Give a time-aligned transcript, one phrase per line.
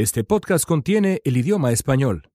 [0.00, 2.30] Este podcast contiene el idioma español.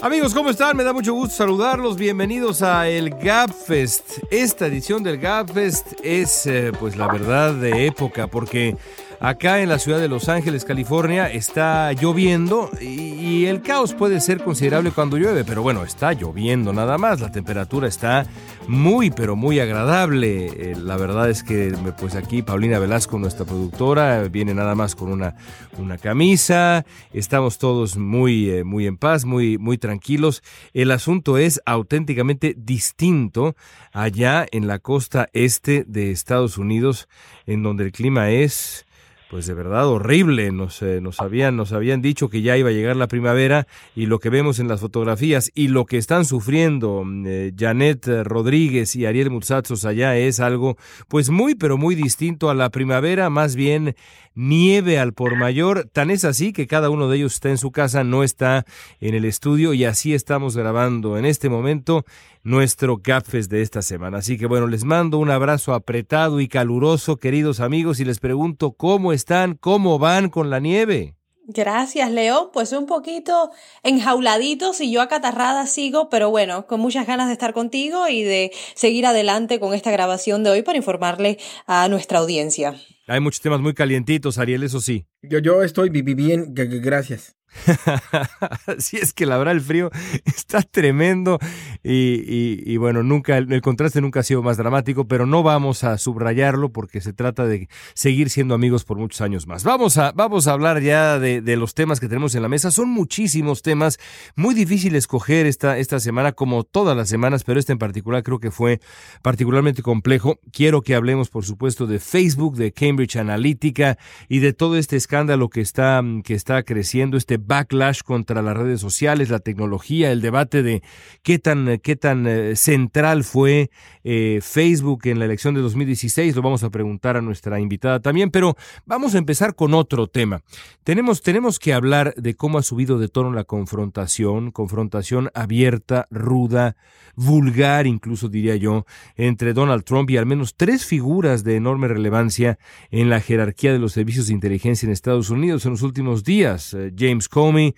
[0.00, 0.74] Amigos, ¿cómo están?
[0.74, 1.98] Me da mucho gusto saludarlos.
[1.98, 4.20] Bienvenidos a el GapFest.
[4.30, 8.74] Esta edición del GapFest es, eh, pues la verdad, de época, porque
[9.18, 14.42] Acá en la ciudad de Los Ángeles, California, está lloviendo y, el caos puede ser
[14.42, 17.20] considerable cuando llueve, pero bueno, está lloviendo nada más.
[17.20, 18.26] La temperatura está
[18.66, 20.46] muy, pero muy agradable.
[20.46, 25.12] Eh, la verdad es que, pues aquí Paulina Velasco, nuestra productora, viene nada más con
[25.12, 25.36] una,
[25.78, 26.84] una camisa.
[27.12, 30.42] Estamos todos muy, eh, muy en paz, muy, muy tranquilos.
[30.72, 33.54] El asunto es auténticamente distinto
[33.92, 37.08] allá en la costa este de Estados Unidos,
[37.46, 38.85] en donde el clima es
[39.30, 40.52] pues de verdad horrible.
[40.52, 44.06] Nos, eh, nos, habían, nos habían dicho que ya iba a llegar la primavera y
[44.06, 48.94] lo que vemos en las fotografías y lo que están sufriendo mm, eh, Janet Rodríguez
[48.96, 50.76] y Ariel Mutsatsos allá es algo
[51.08, 53.96] pues muy pero muy distinto a la primavera, más bien
[54.34, 55.88] nieve al por mayor.
[55.92, 58.64] Tan es así que cada uno de ellos está en su casa, no está
[59.00, 62.04] en el estudio y así estamos grabando en este momento
[62.46, 64.18] nuestro Gapfest de esta semana.
[64.18, 68.72] Así que bueno, les mando un abrazo apretado y caluroso, queridos amigos, y les pregunto
[68.72, 71.16] cómo están, cómo van con la nieve.
[71.48, 72.50] Gracias, Leo.
[72.52, 73.50] Pues un poquito
[73.82, 78.52] enjauladitos y yo acatarrada sigo, pero bueno, con muchas ganas de estar contigo y de
[78.74, 82.74] seguir adelante con esta grabación de hoy para informarle a nuestra audiencia.
[83.08, 85.06] Hay muchos temas muy calientitos, Ariel, eso sí.
[85.22, 87.35] Yo, yo estoy bien, gracias.
[88.78, 89.90] sí, es que la verdad el frío
[90.24, 91.38] está tremendo
[91.82, 96.72] y, bueno, nunca el, contraste nunca ha sido más dramático, pero no vamos a subrayarlo
[96.72, 99.64] porque se trata de seguir siendo amigos por muchos años más.
[99.64, 102.70] Vamos a, vamos a hablar ya de, los temas que tenemos en la mesa.
[102.70, 103.98] Son muchísimos temas,
[104.34, 108.40] muy difícil escoger esta, esta semana, como todas las semanas, pero este en particular creo
[108.40, 108.80] que fue
[109.22, 110.38] particularmente complejo.
[110.52, 113.98] Quiero que hablemos, por supuesto, de Facebook, de Cambridge Analytica
[114.28, 118.80] y de todo este escándalo que está, que está creciendo, este backlash contra las redes
[118.80, 120.82] sociales, la tecnología, el debate de
[121.22, 123.70] qué tan, qué tan eh, central fue
[124.04, 126.36] eh, Facebook en la elección de 2016.
[126.36, 130.42] Lo vamos a preguntar a nuestra invitada también, pero vamos a empezar con otro tema.
[130.84, 136.76] Tenemos, tenemos que hablar de cómo ha subido de tono la confrontación, confrontación abierta, ruda,
[137.16, 138.86] vulgar, incluso diría yo,
[139.16, 142.58] entre Donald Trump y al menos tres figuras de enorme relevancia
[142.90, 146.74] en la jerarquía de los servicios de inteligencia en Estados Unidos en los últimos días.
[146.74, 147.74] Eh, James Comey,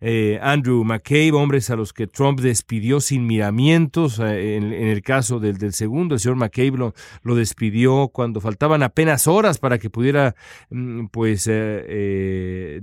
[0.00, 4.18] eh, Andrew McCabe, hombres a los que Trump despidió sin miramientos.
[4.18, 9.26] Eh, en, el caso del, del, segundo, el señor McCabe lo, despidió cuando faltaban apenas
[9.26, 10.34] horas para que pudiera,
[10.70, 12.80] mm, pues, eh,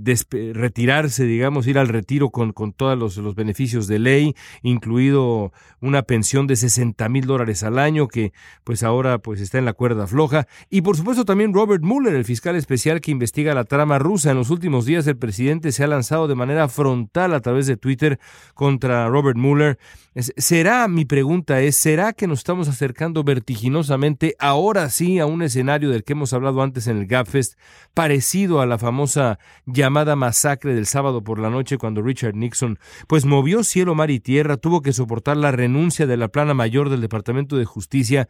[0.54, 6.02] retirarse, digamos, ir al retiro con, con todos los, los, beneficios de ley, incluido una
[6.02, 8.32] pensión de 60 mil dólares al año, que
[8.64, 10.46] pues ahora pues está en la cuerda floja.
[10.70, 14.30] Y por supuesto también Robert Mueller, el fiscal especial que investiga la trama rusa.
[14.30, 17.76] En los últimos días el presidente se ha lanzado de manera frontal a través de
[17.76, 18.18] Twitter
[18.54, 19.78] contra Robert Mueller.
[20.14, 25.90] ¿Será, mi pregunta es, ¿será que nos estamos acercando vertiginosamente ahora sí a un escenario
[25.90, 27.58] del que hemos hablado antes en el GapFest,
[27.94, 33.24] parecido a la famosa llamada masacre del sábado por la noche cuando Richard Nixon pues
[33.24, 37.00] movió cielo, mar y tierra, tuvo que soportar la renuncia de la plana mayor del
[37.00, 38.28] Departamento de Justicia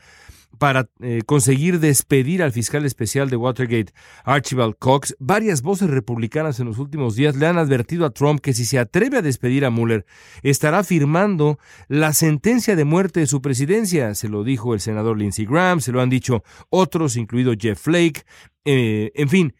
[0.58, 3.92] para eh, conseguir despedir al fiscal especial de Watergate,
[4.24, 8.52] Archibald Cox, varias voces republicanas en los últimos días le han advertido a Trump que
[8.52, 10.06] si se atreve a despedir a Mueller,
[10.42, 14.14] estará firmando la sentencia de muerte de su presidencia.
[14.14, 18.24] Se lo dijo el senador Lindsey Graham, se lo han dicho otros, incluido Jeff Flake.
[18.64, 19.54] Eh, en fin,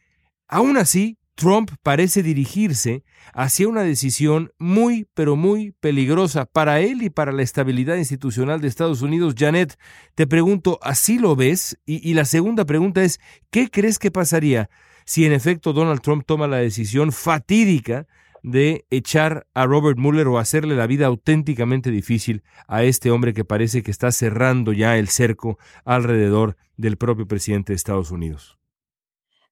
[0.48, 7.10] aún así, Trump parece dirigirse hacia una decisión muy, pero muy peligrosa para él y
[7.10, 9.36] para la estabilidad institucional de Estados Unidos.
[9.38, 9.78] Janet,
[10.16, 11.78] te pregunto, ¿así lo ves?
[11.86, 14.68] Y, la segunda pregunta es, ¿qué crees que pasaría
[15.06, 18.08] si en efecto Donald Trump toma la decisión fatídica
[18.42, 23.44] de echar a Robert Mueller o hacerle la vida auténticamente difícil a este hombre que
[23.44, 28.58] parece que está cerrando ya el cerco alrededor del propio presidente de Estados Unidos?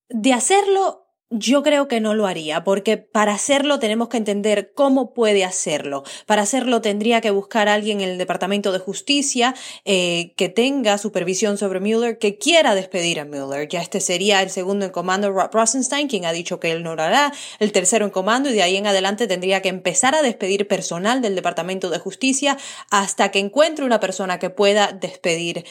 [0.09, 5.13] De hacerlo, yo creo que no lo haría, porque para hacerlo tenemos que entender cómo
[5.13, 6.05] puede hacerlo.
[6.25, 9.55] Para hacerlo tendría que buscar a alguien en el Departamento de Justicia
[9.85, 13.69] eh, que tenga supervisión sobre Mueller, que quiera despedir a Mueller.
[13.69, 16.95] Ya este sería el segundo en comando, Rob Rosenstein, quien ha dicho que él no
[16.95, 20.23] lo hará, el tercero en comando, y de ahí en adelante tendría que empezar a
[20.23, 22.57] despedir personal del Departamento de Justicia
[22.91, 25.65] hasta que encuentre una persona que pueda despedir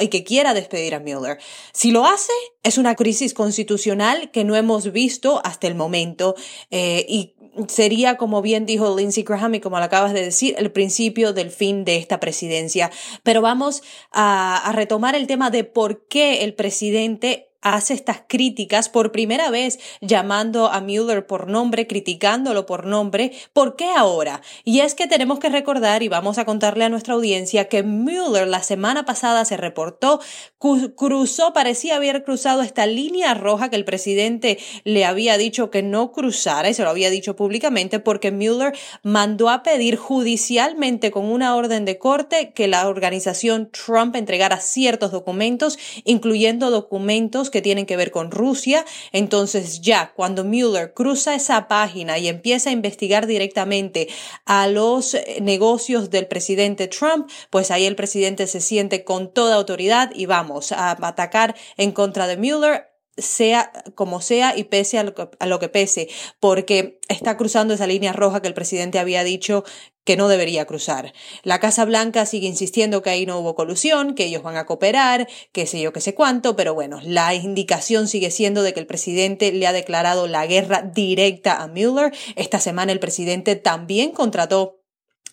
[0.00, 1.38] y que quiera despedir a Mueller.
[1.72, 2.32] Si lo hace,
[2.68, 6.34] es una crisis constitucional que no hemos visto hasta el momento
[6.70, 7.34] eh, y
[7.66, 11.50] sería, como bien dijo Lindsey Graham y como lo acabas de decir, el principio del
[11.50, 12.90] fin de esta presidencia.
[13.22, 13.82] Pero vamos
[14.12, 19.50] a, a retomar el tema de por qué el presidente hace estas críticas por primera
[19.50, 23.32] vez llamando a Mueller por nombre, criticándolo por nombre.
[23.52, 24.42] ¿Por qué ahora?
[24.64, 28.46] Y es que tenemos que recordar y vamos a contarle a nuestra audiencia que Mueller
[28.46, 30.20] la semana pasada se reportó,
[30.58, 36.12] cruzó, parecía haber cruzado esta línea roja que el presidente le había dicho que no
[36.12, 41.56] cruzara y se lo había dicho públicamente porque Mueller mandó a pedir judicialmente con una
[41.56, 47.96] orden de corte que la organización Trump entregara ciertos documentos, incluyendo documentos que tienen que
[47.96, 48.84] ver con Rusia.
[49.12, 54.08] Entonces ya cuando Mueller cruza esa página y empieza a investigar directamente
[54.44, 59.56] a los eh, negocios del presidente Trump, pues ahí el presidente se siente con toda
[59.56, 62.87] autoridad y vamos a atacar en contra de Mueller
[63.18, 66.08] sea como sea y pese a lo, que, pese,
[66.40, 69.64] porque está cruzando esa línea roja que el presidente había dicho
[70.04, 71.12] que no debería cruzar.
[71.42, 75.28] La Casa Blanca sigue insistiendo que ahí no hubo colusión, que ellos van a cooperar,
[75.52, 78.86] que sé yo, que sé cuánto, pero bueno, la indicación sigue siendo de que el
[78.86, 82.14] presidente le ha declarado la guerra directa a Mueller.
[82.36, 84.77] Esta semana el presidente también contrató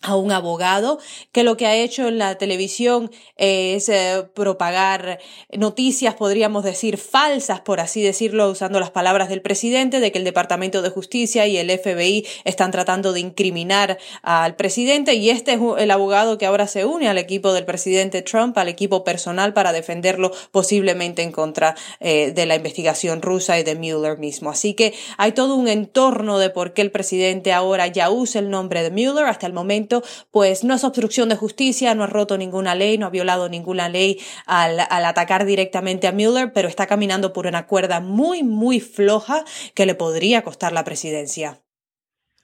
[0.01, 0.99] a un abogado
[1.31, 5.19] que lo que ha hecho en la televisión es eh, propagar
[5.51, 10.23] noticias, podríamos decir, falsas, por así decirlo, usando las palabras del presidente, de que el
[10.23, 15.59] Departamento de Justicia y el FBI están tratando de incriminar al presidente y este es
[15.77, 19.73] el abogado que ahora se une al equipo del presidente Trump, al equipo personal para
[19.73, 24.49] defenderlo posiblemente en contra eh, de la investigación rusa y de Mueller mismo.
[24.49, 28.49] Así que hay todo un entorno de por qué el presidente ahora ya usa el
[28.49, 29.84] nombre de Mueller hasta el momento
[30.31, 33.89] pues no es obstrucción de justicia, no ha roto ninguna ley, no ha violado ninguna
[33.89, 38.79] ley al, al atacar directamente a Mueller, pero está caminando por una cuerda muy, muy
[38.79, 39.43] floja
[39.73, 41.61] que le podría costar la presidencia.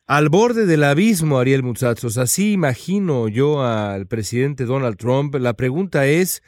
[0.07, 5.35] Al borde del abismo, Ariel Muchachos, así imagino yo al presidente Donald Trump.
[5.35, 6.43] La pregunta es,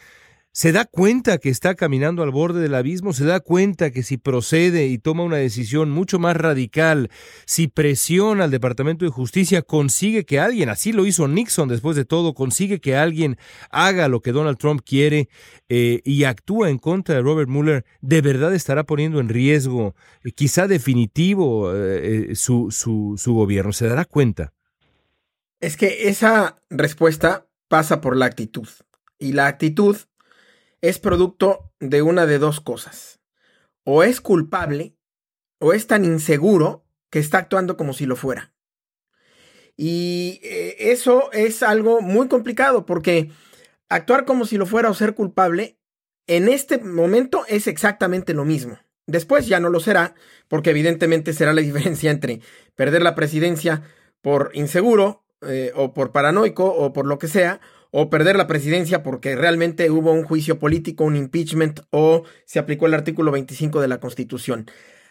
[0.54, 4.18] se da cuenta que está caminando al borde del abismo, se da cuenta que si
[4.18, 7.10] procede y toma una decisión mucho más radical,
[7.48, 12.06] si presiona al Departamento de Justicia, consigue que alguien, así lo hizo Nixon después de
[12.06, 13.38] todo, consigue que alguien
[13.72, 15.28] haga lo que Donald Trump quiere
[15.70, 20.34] eh, y actúa en contra de Robert Mueller, de verdad estará poniendo en riesgo, eh,
[20.34, 23.74] quizá definitivo, eh, su, su, su gobierno.
[23.74, 24.54] ¿Se dará cuenta?
[25.60, 28.68] Es que esa respuesta pasa por la actitud.
[29.18, 29.98] Y la actitud
[30.84, 33.22] es producto de una de dos cosas.
[33.86, 34.98] O es culpable,
[35.60, 38.54] o es tan inseguro que está actuando como si lo fuera.
[39.78, 43.32] Y eh, eso es algo muy complicado porque
[43.88, 45.80] actuar como si lo fuera o ser culpable
[46.28, 48.78] en este momento es exactamente lo mismo.
[49.08, 50.16] Después ya no lo será,
[50.50, 52.42] porque evidentemente será la diferencia entre
[52.76, 53.84] perder la presidencia
[54.22, 57.62] por inseguro eh, o por paranoico o por lo que sea,
[57.96, 62.88] o perder la presidencia porque realmente hubo un juicio político, un impeachment o se aplicó
[62.88, 64.66] el artículo 25 de la Constitución.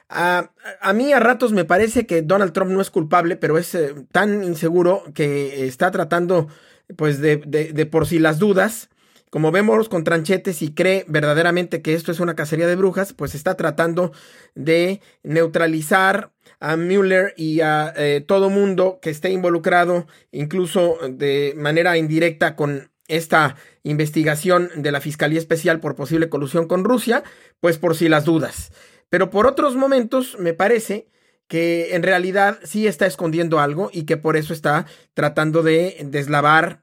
[0.08, 0.50] A,
[0.92, 4.42] mí a ratos me parece que Donald Trump no es culpable, pero es eh, tan
[4.42, 6.48] inseguro que está tratando
[6.96, 8.90] pues de, de, por si las dudas,
[9.32, 13.34] como vemos con tranchetes y cree verdaderamente que esto es una cacería de brujas, pues
[13.34, 14.12] está tratando
[14.54, 21.96] de neutralizar a Mueller y a eh, todo mundo que esté involucrado, incluso de manera
[21.96, 27.24] indirecta con esta investigación de la Fiscalía Especial por posible colusión con Rusia,
[27.58, 28.70] pues por si las dudas.
[29.08, 31.08] Pero por otros momentos me parece
[31.48, 34.84] que en realidad sí está escondiendo algo y que por eso está
[35.14, 36.82] tratando de deslavar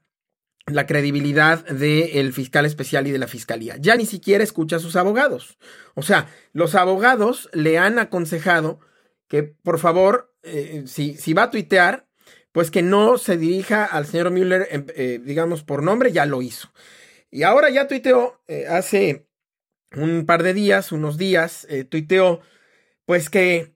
[0.72, 3.76] la credibilidad del fiscal especial y de la fiscalía.
[3.78, 5.58] Ya ni siquiera escucha a sus abogados.
[5.94, 8.80] O sea, los abogados le han aconsejado
[9.30, 12.08] que por favor, eh, si, si, va a tuitear,
[12.50, 16.72] pues que no se dirija al señor Mueller, eh, digamos, por nombre, ya lo hizo.
[17.30, 19.28] Y ahora ya tuiteó, eh, hace
[19.94, 22.40] un par de días, unos días, tuiteó,
[23.04, 23.72] pues que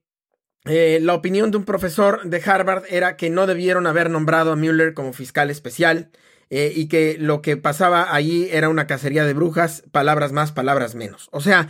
[0.65, 4.95] la opinión de un profesor de Harvard era que no debieron haber nombrado a Mueller
[4.95, 6.11] como fiscal especial
[6.51, 11.29] y que lo que pasaba allí era una cacería de brujas, palabras más, palabras menos.
[11.33, 11.69] O sea,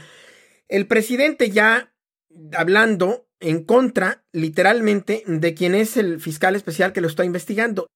[0.69, 1.93] el presidente ya
[2.53, 7.89] hablando en contra, literalmente, de quien es el fiscal especial que lo está investigando.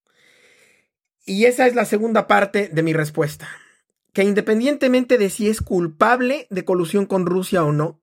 [1.24, 3.48] Y esa es la segunda parte de mi respuesta.
[4.12, 8.00] Que independientemente de si es culpable de colusión con Rusia o no,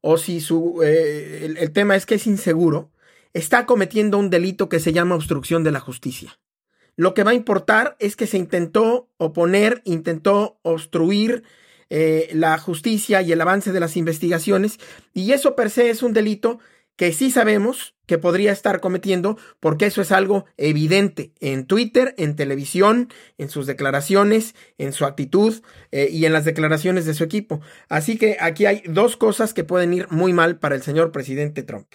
[0.00, 2.90] o si su, eh, el tema es que es inseguro,
[3.32, 6.38] está cometiendo un delito que se llama obstrucción de la justicia.
[6.98, 11.44] Lo que va a importar es que se intentó oponer, intentó obstruir
[11.90, 14.80] eh, la justicia y el avance de las investigaciones,
[15.14, 16.58] y eso per se es un delito
[16.96, 22.34] que sí sabemos que podría estar cometiendo, porque eso es algo evidente en Twitter, en
[22.34, 25.62] televisión, en sus declaraciones, en su actitud
[25.92, 27.60] eh, y en las declaraciones de su equipo.
[27.88, 31.62] Así que aquí hay dos cosas que pueden ir muy mal para el señor presidente
[31.62, 31.86] Trump.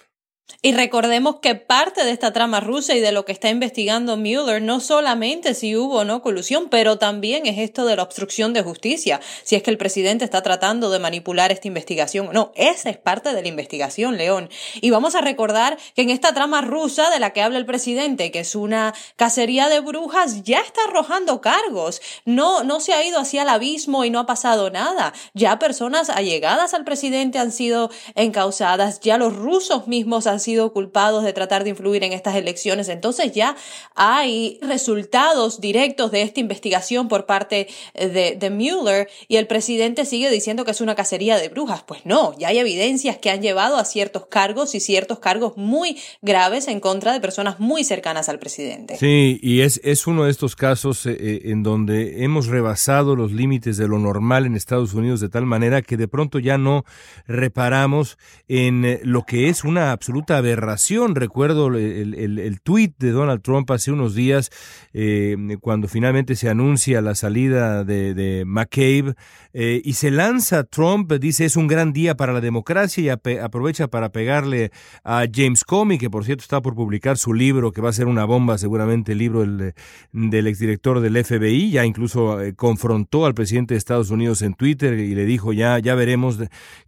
[0.60, 4.62] Y recordemos que parte de esta trama rusa y de lo que está investigando Mueller
[4.62, 8.62] no solamente si hubo o no colusión, pero también es esto de la obstrucción de
[8.62, 12.30] justicia, si es que el presidente está tratando de manipular esta investigación.
[12.32, 14.48] No, esa es parte de la investigación, León.
[14.80, 18.30] Y vamos a recordar que en esta trama rusa de la que habla el presidente,
[18.30, 22.00] que es una cacería de brujas, ya está arrojando cargos.
[22.24, 25.12] No, no se ha ido hacia el abismo y no ha pasado nada.
[25.34, 31.24] Ya personas allegadas al presidente han sido encausadas, ya los rusos mismos han sido culpados
[31.24, 32.88] de tratar de influir en estas elecciones.
[32.88, 33.56] Entonces ya
[33.94, 40.64] hay resultados directos de esta investigación por parte de, Mueller y el presidente sigue diciendo
[40.64, 41.82] que es una cacería de brujas.
[41.82, 45.98] Pues no, ya hay evidencias que han llevado a ciertos cargos y ciertos cargos muy
[46.22, 48.96] graves en contra de personas muy cercanas al presidente.
[48.96, 53.32] Sí, y es, es uno de estos casos eh, eh, en donde hemos rebasado los
[53.32, 56.84] límites de lo normal en Estados Unidos de tal manera que de pronto ya no
[57.26, 61.14] reparamos en eh, lo que es una absoluta aberración.
[61.14, 64.50] Recuerdo el, el, el tuit de Donald Trump hace unos días,
[64.92, 69.14] eh, cuando finalmente se anuncia la salida de, McCabe
[69.52, 73.88] eh, y se lanza Trump, dice es un gran día para la democracia y aprovecha
[73.88, 74.70] para pegarle
[75.04, 78.06] a James Comey, que por cierto está por publicar su libro, que va a ser
[78.06, 79.74] una bomba seguramente, el libro del,
[80.12, 84.98] del exdirector del FBI, ya incluso eh, confrontó al presidente de Estados Unidos en Twitter
[84.98, 86.38] y le dijo ya, ya veremos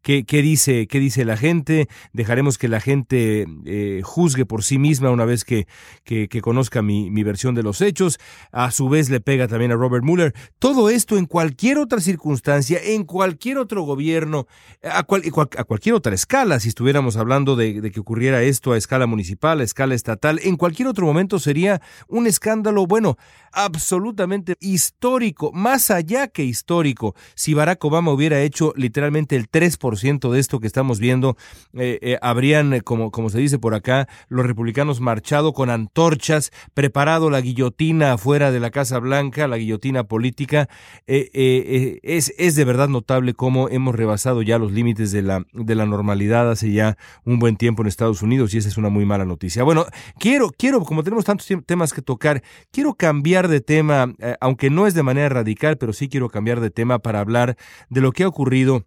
[0.02, 3.25] qué, qué dice, qué dice la gente, dejaremos que la gente
[3.64, 5.66] eh, juzgue por sí misma una vez que,
[6.04, 8.18] que, conozca mi, mi, versión de los hechos.
[8.52, 10.34] A su vez le pega también a Robert Mueller.
[10.58, 14.46] Todo esto en cualquier otra circunstancia, en cualquier otro gobierno,
[14.82, 19.60] a, a cualquier otra escala, si estuviéramos hablando de, que ocurriera esto a escala municipal,
[19.60, 23.16] a escala estatal, en cualquier otro momento sería un escándalo, bueno,
[23.52, 27.14] absolutamente histórico, más allá que histórico.
[27.34, 31.36] Si Barack Obama hubiera hecho literalmente el 3% de esto que estamos viendo,
[31.74, 37.30] eh, eh, habrían, como, como se dice por acá, los republicanos marchado con antorchas, preparado
[37.30, 40.68] la guillotina afuera de la Casa Blanca, la guillotina política.
[41.06, 45.74] Eh, es, es de verdad notable cómo hemos rebasado ya los límites de la, de
[45.74, 49.06] la normalidad hace ya un buen tiempo en Estados Unidos y esa es una muy
[49.06, 49.62] mala noticia.
[49.62, 49.86] Bueno,
[50.18, 54.86] quiero, quiero, como tenemos tantos temas que tocar, quiero cambiar de tema, eh, aunque no
[54.86, 57.56] es de manera radical, pero sí quiero cambiar de tema para hablar
[57.88, 58.84] de lo que ha ocurrido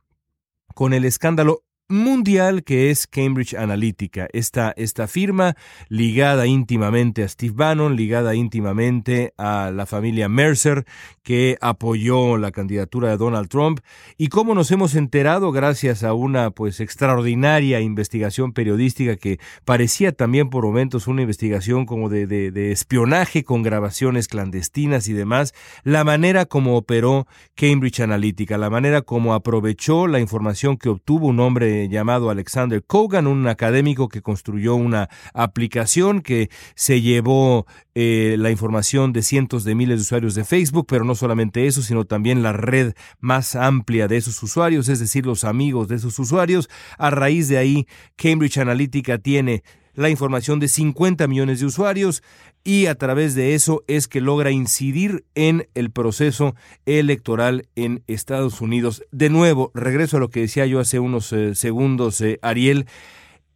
[0.75, 5.55] con el escándalo mundial que es Cambridge Analytica, esta, esta firma
[5.89, 10.85] ligada íntimamente a Steve Bannon, ligada íntimamente a la familia Mercer,
[11.23, 13.79] que apoyó la candidatura de Donald Trump,
[14.17, 20.49] y cómo nos hemos enterado gracias a una pues extraordinaria investigación periodística que parecía también
[20.49, 25.53] por momentos una investigación como de, de, espionaje con grabaciones clandestinas y demás,
[25.83, 31.39] la manera como operó Cambridge Analytica, la manera como aprovechó la información que obtuvo un
[31.39, 38.51] hombre llamado Alexander Kogan, un académico que construyó una aplicación que se llevó eh, la
[38.51, 42.43] información de cientos de miles de usuarios de Facebook, pero no solamente eso, sino también
[42.43, 46.69] la red más amplia de esos usuarios, es decir, los amigos de esos usuarios.
[46.97, 49.63] A raíz de ahí, Cambridge Analytica tiene
[49.99, 52.23] la información de 50 millones de usuarios
[52.63, 58.61] y a través de eso es que logra incidir en el proceso electoral en Estados
[58.61, 59.03] Unidos.
[59.11, 62.85] De nuevo, regreso a lo que decía yo hace unos eh, segundos, eh, Ariel.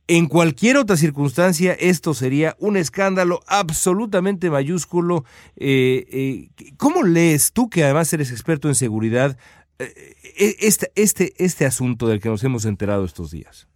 [0.07, 5.23] En cualquier otra circunstancia, esto sería un escándalo absolutamente mayúsculo.
[5.55, 9.38] Eh, ¿Cómo lees tú, que además eres experto en seguridad,
[10.38, 13.69] este, este, este asunto del que nos hemos enterado estos días?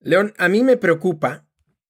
[0.00, 1.44] León, a mí me preocupa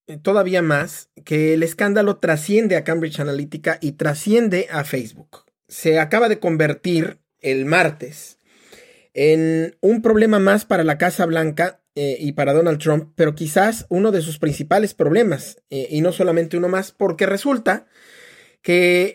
[0.06, 5.44] eh, todavía más que el escándalo trasciende a Cambridge Analytica y trasciende a Facebook.
[5.68, 8.38] Se acaba de convertir el martes
[9.12, 13.84] en un problema más para la Casa Blanca eh, y para Donald Trump, pero quizás
[13.90, 17.86] uno de sus principales problemas, eh, y no solamente uno más, porque resulta
[18.62, 19.14] que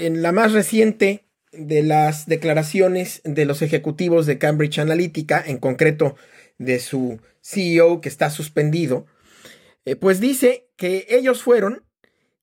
[0.00, 6.16] en la más reciente de las declaraciones de los ejecutivos de Cambridge Analytica, en concreto
[6.58, 9.06] de su CEO que está suspendido,
[9.84, 11.84] eh, pues dice que ellos fueron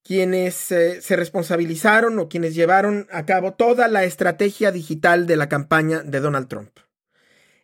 [0.04, 5.48] quienes eh, se responsabilizaron o quienes llevaron a cabo toda la estrategia digital de la
[5.48, 6.70] campaña de Donald Trump.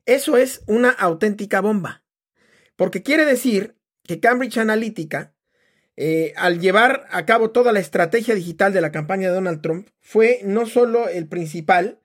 [0.07, 2.03] Eso es una auténtica bomba,
[2.77, 5.35] porque quiere decir que Cambridge Analytica,
[5.97, 9.89] eh, al llevar a cabo toda la estrategia digital de la campaña de Donald Trump,
[10.01, 12.01] fue no solo el principal,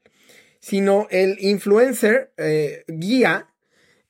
[0.59, 2.33] sino el influencer
[2.88, 3.52] guía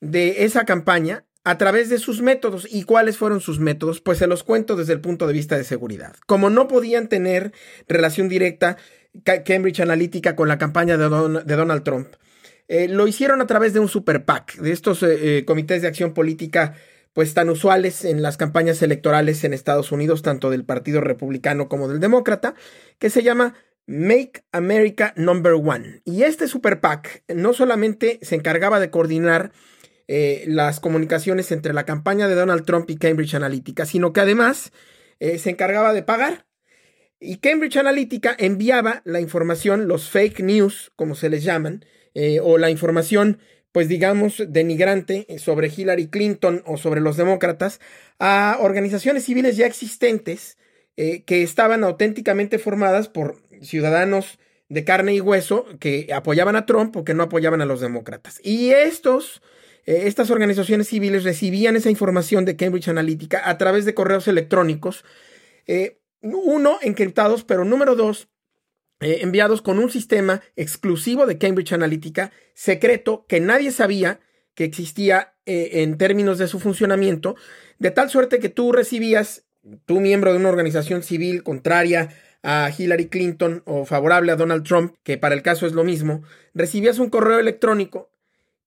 [0.03, 2.67] de esa campaña a través de sus métodos.
[2.69, 4.01] ¿Y cuáles fueron sus métodos?
[4.01, 6.15] Pues se los cuento desde el punto de vista de seguridad.
[6.27, 7.53] Como no podían tener
[7.87, 8.77] relación directa
[9.23, 12.07] Cambridge Analytica con la campaña de, Donald Trump,
[12.67, 15.87] eh, lo hicieron a través de un super PAC, de estos eh, eh, comités de
[15.87, 16.75] acción política
[17.13, 21.87] pues tan usuales en las campañas electorales en Estados Unidos, tanto del Partido Republicano como
[21.87, 22.55] del Demócrata,
[22.97, 23.53] que se llama
[23.85, 26.01] Make America Number One.
[26.05, 29.51] Y este super PAC no solamente se encargaba de coordinar
[30.07, 34.71] eh, las comunicaciones entre la campaña de Donald Trump y Cambridge Analytica, sino que además
[35.19, 36.45] eh, se encargaba de pagar.
[37.19, 42.57] Y Cambridge Analytica enviaba la información, los fake news, como se les llaman, eh, o
[42.57, 43.39] la información,
[43.71, 47.79] pues digamos, denigrante sobre Hillary Clinton o sobre los demócratas,
[48.19, 50.57] a organizaciones civiles ya existentes
[50.95, 54.37] que estaban auténticamente formadas por ciudadanos
[54.69, 58.39] de carne y hueso que apoyaban a Trump o que no apoyaban a los demócratas.
[58.43, 59.41] Y estos
[59.85, 65.03] eh, estas organizaciones civiles recibían esa información de Cambridge Analytica a través de correos electrónicos,
[65.67, 68.29] eh, uno, encriptados, pero número dos,
[69.01, 74.19] eh, enviados con un sistema exclusivo de Cambridge Analytica, secreto, que nadie sabía
[74.55, 77.35] que existía en términos de su funcionamiento,
[77.79, 79.43] de tal suerte que tú recibías,
[79.85, 84.95] tú miembro de una organización civil contraria a Hillary Clinton o favorable a Donald Trump,
[85.03, 86.23] que para el caso es lo mismo,
[86.53, 88.12] recibías un correo electrónico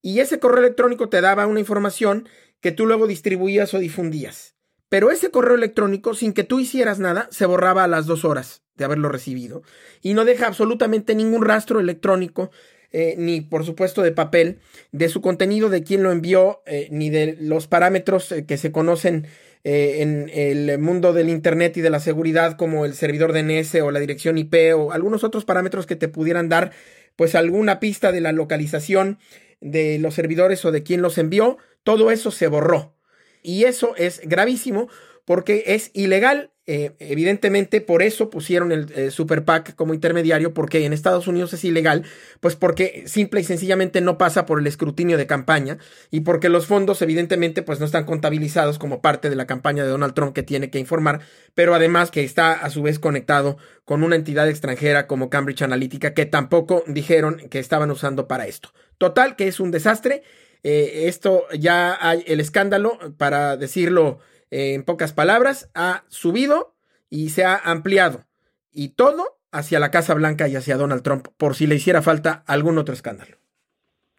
[0.07, 2.29] y ese correo electrónico te daba una información
[2.61, 4.55] que tú luego distribuías o difundías.
[4.89, 8.63] Pero ese correo electrónico, sin que tú hicieras nada, se borraba a las dos horas
[8.77, 9.65] de haberlo recibido
[10.03, 12.53] y no deja absolutamente ningún rastro electrónico
[12.93, 14.61] eh, ni por supuesto de papel,
[14.93, 18.71] de su contenido, de quién lo envió, eh, ni de los parámetros eh, que se
[18.71, 19.27] conocen
[19.65, 23.99] en el mundo del Internet y de la seguridad, como el servidor DNS o la
[23.99, 26.71] dirección IP o algunos otros parámetros que te pudieran dar
[27.17, 29.19] pues alguna pista de la localización
[29.61, 32.97] de los servidores o de quien los envió, todo eso se borró.
[33.43, 34.89] Y eso es gravísimo
[35.25, 36.53] porque es ilegal.
[36.69, 41.65] Eh, evidentemente, por eso pusieron el Super PAC como intermediario, porque en Estados Unidos es
[41.65, 42.03] ilegal,
[42.41, 45.79] pues porque simple y sencillamente no pasa por el escrutinio de campaña
[46.11, 49.91] y porque los fondos, evidentemente, pues no están contabilizados como parte de la campaña de
[49.91, 51.21] Donald Trump que tiene que informar,
[51.55, 56.15] pero además que está a su vez conectado con una entidad extranjera como Cambridge Analytica
[56.15, 58.71] que tampoco dijeron que estaban usando para esto.
[58.99, 60.23] Total, que es un desastre.
[60.65, 64.19] Eh, esto ya hay el escándalo, para decirlo
[64.51, 66.75] en pocas palabras, ha subido
[67.11, 68.27] y se ha ampliado.
[68.73, 72.45] Y todo hacia la Casa Blanca y hacia Donald Trump, por si le hiciera falta
[72.47, 73.39] algún otro escándalo.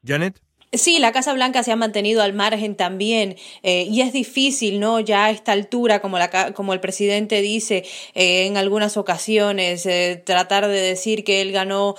[0.04, 0.42] Janet.
[0.74, 5.00] Sí, la Casa Blanca se ha mantenido al margen también eh, y es difícil, ¿no?
[5.00, 10.82] Ya a esta altura, como, el presidente dice eh, en algunas ocasiones, eh, tratar de
[10.82, 11.96] decir que él ganó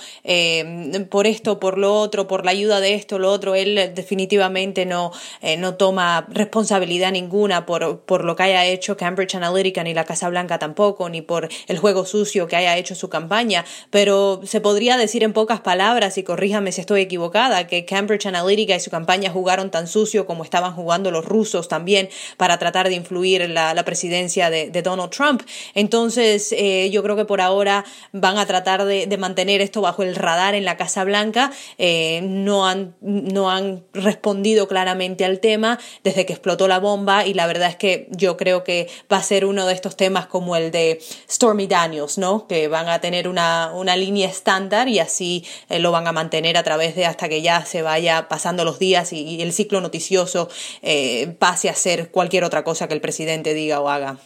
[1.09, 5.11] por esto, por lo otro, por la ayuda de esto, lo otro, él definitivamente no,
[5.57, 10.29] no toma responsabilidad ninguna por, por lo que haya hecho Cambridge Analytica ni la Casa
[10.29, 14.95] Blanca tampoco, ni por el juego sucio que haya hecho su campaña, pero se podría
[14.97, 19.31] decir en pocas palabras, y corríjame si estoy equivocada, que Cambridge Analytica y su campaña
[19.31, 23.83] jugaron tan sucio como estaban jugando los rusos también para tratar de influir en la,
[23.85, 25.41] presidencia de, Donald Trump.
[25.73, 30.15] Entonces, eh, yo creo que por ahora van a tratar de, mantener esto bajo el
[30.15, 31.51] radar en la Casa Blanca.
[31.77, 37.33] Eh, no, han, no han respondido claramente al tema desde que explotó la bomba y
[37.33, 40.55] la verdad es que yo creo que va a ser uno de estos temas como
[40.55, 42.47] el de Stormy Daniels, ¿no?
[42.47, 46.57] Que van a tener una, una línea estándar y así eh, lo van a mantener
[46.57, 50.49] a través de hasta que ya se vaya pasando los días y, el ciclo noticioso
[50.81, 54.17] eh, pase a ser cualquier otra cosa que el presidente diga o haga.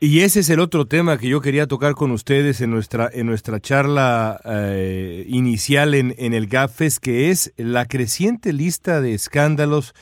[0.00, 3.26] Y ese es el otro tema que yo quería tocar con ustedes en nuestra, en
[3.26, 9.94] nuestra charla eh, inicial en, en el GAFES, que es la creciente lista de escándalos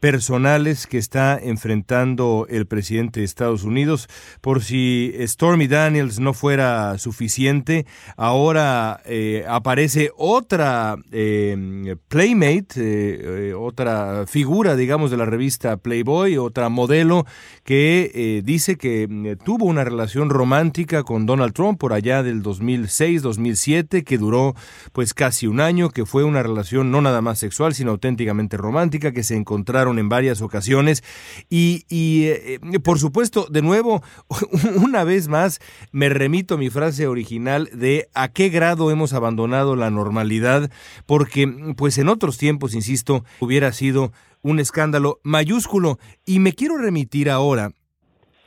[0.00, 4.08] personales que está enfrentando el presidente de Estados Unidos.
[4.40, 14.26] Por si Stormy Daniels no fuera suficiente, ahora eh, aparece otra eh, Playmate, eh, otra
[14.26, 17.26] figura, digamos, de la revista Playboy, otra modelo
[17.64, 24.18] que dice que tuvo una relación romántica con Donald Trump por allá del 2006-2007, que
[24.18, 24.54] duró
[24.92, 29.12] pues casi un año, que fue una relación no nada más sexual, sino auténticamente romántica,
[29.12, 31.02] que se encontraron en varias ocasiones.
[31.48, 34.02] Y, eh, por supuesto, de nuevo,
[34.76, 35.60] una vez más,
[35.92, 40.70] me remito a mi frase original de a qué grado hemos abandonado la normalidad,
[41.06, 41.46] porque
[41.76, 45.98] pues en otros tiempos, insisto, hubiera sido un escándalo mayúsculo.
[46.26, 47.72] Y me quiero remitir ahora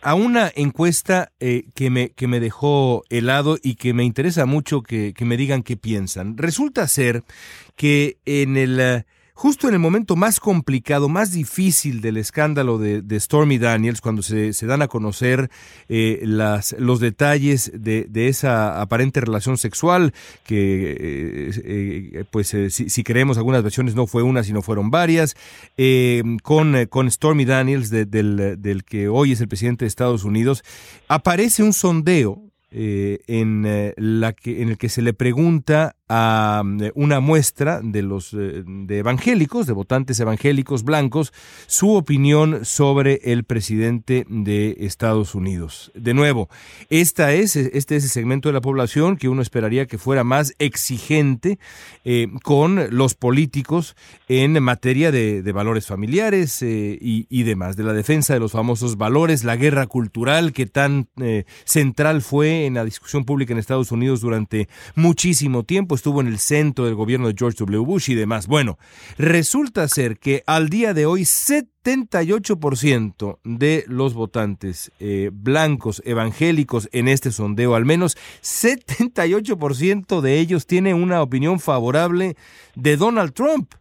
[0.01, 4.82] a una encuesta eh, que, me, que me dejó helado y que me interesa mucho
[4.82, 6.38] que, que me digan qué piensan.
[6.38, 7.23] Resulta ser
[7.75, 9.06] que en el
[9.41, 14.54] justo en el momento más complicado, más difícil del escándalo de, Stormy Daniels, cuando se,
[14.67, 15.49] dan a conocer
[15.89, 16.21] eh,
[16.77, 20.13] los detalles de, esa aparente relación sexual,
[20.45, 25.36] que eh, eh, pues si, creemos algunas versiones no fue una, sino fueron varias,
[26.43, 30.63] con, con Stormy Daniels, del, del que hoy es el presidente de Estados Unidos,
[31.08, 37.21] aparece un sondeo en, la que, en el que se le pregunta a eh, una
[37.21, 41.31] muestra de los eh, de evangélicos, de votantes evangélicos blancos,
[41.67, 45.89] su opinión sobre el presidente de Estados Unidos.
[45.95, 46.49] De nuevo,
[46.89, 50.53] esta es, este es el segmento de la población que uno esperaría que fuera más
[50.60, 51.60] exigente
[52.03, 53.95] eh, con los políticos
[54.27, 59.43] en materia de, valores familiares y, y, demás, de la defensa de los famosos valores,
[59.43, 61.10] la guerra cultural que tan
[61.65, 66.39] central fue en la discusión pública en Estados Unidos durante muchísimo tiempo estuvo en el
[66.39, 67.84] centro del gobierno de George W.
[67.84, 68.47] Bush y demás.
[68.47, 68.78] Bueno,
[69.17, 77.08] resulta ser que al día de hoy 78% de los votantes eh, blancos evangélicos en
[77.08, 82.36] este sondeo, al menos 78% de ellos tienen una opinión favorable
[82.76, 83.74] de Donald Trump.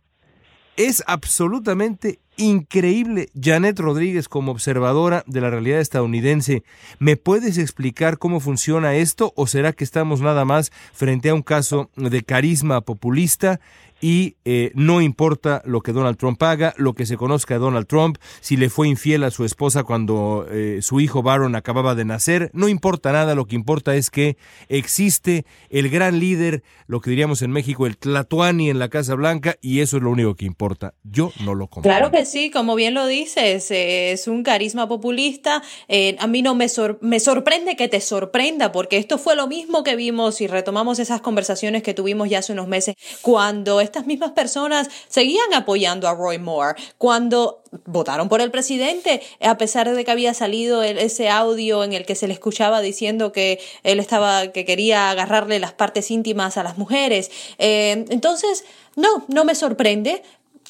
[0.77, 3.29] Es absolutamente increíble.
[3.41, 6.65] Janet Rodríguez, como observadora de la realidad estadounidense,
[6.99, 11.43] ¿me puedes explicar cómo funciona esto o será que estamos nada más frente a un
[11.43, 13.61] caso de carisma populista
[14.01, 17.87] y eh, no importa lo que Donald Trump haga, lo que se conozca de Donald
[17.87, 22.05] Trump, si le fue infiel a su esposa cuando eh, su hijo Baron acababa de
[22.05, 24.37] nacer, no importa nada, lo que importa es que
[24.69, 29.57] existe el gran líder, lo que diríamos en México, el Tlatuani en la Casa Blanca,
[29.61, 30.95] y eso es lo único que importa.
[31.05, 31.97] Yo no lo comprendo.
[31.97, 35.63] Claro que sí, como bien lo dices, es un carisma populista.
[35.89, 39.97] Eh, a mí no me sorprende que te sorprenda, porque esto fue lo mismo que
[39.97, 44.89] vimos y retomamos esas conversaciones que tuvimos ya hace unos meses cuando estas mismas personas
[45.09, 50.33] seguían apoyando a Roy Moore cuando votaron por el presidente, a pesar de que había
[50.33, 55.11] salido ese audio en el que se le escuchaba diciendo que él estaba, que quería
[55.11, 57.31] agarrarle las partes íntimas a las mujeres.
[57.59, 58.65] Eh, entonces,
[58.97, 60.23] no, no me sorprende.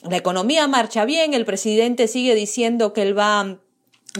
[0.08, 3.58] La economía marcha bien, el presidente sigue diciendo que él va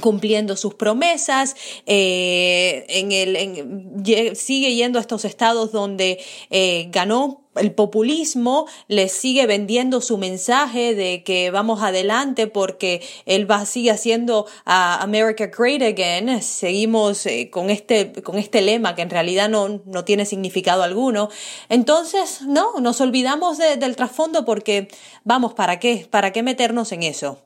[0.01, 7.73] cumpliendo sus promesas, eh, en el, sigue yendo a estos estados donde eh, ganó el
[7.73, 14.47] populismo, le sigue vendiendo su mensaje de que vamos adelante porque él va, sigue haciendo
[14.65, 19.83] a America Great Again, seguimos eh, con, este, con este lema que en realidad no,
[19.85, 21.29] no tiene significado alguno.
[21.69, 24.89] Entonces, no, nos olvidamos del trasfondo porque,
[25.25, 26.07] vamos, ¿para qué?
[26.09, 27.39] ¿Para qué meternos en eso?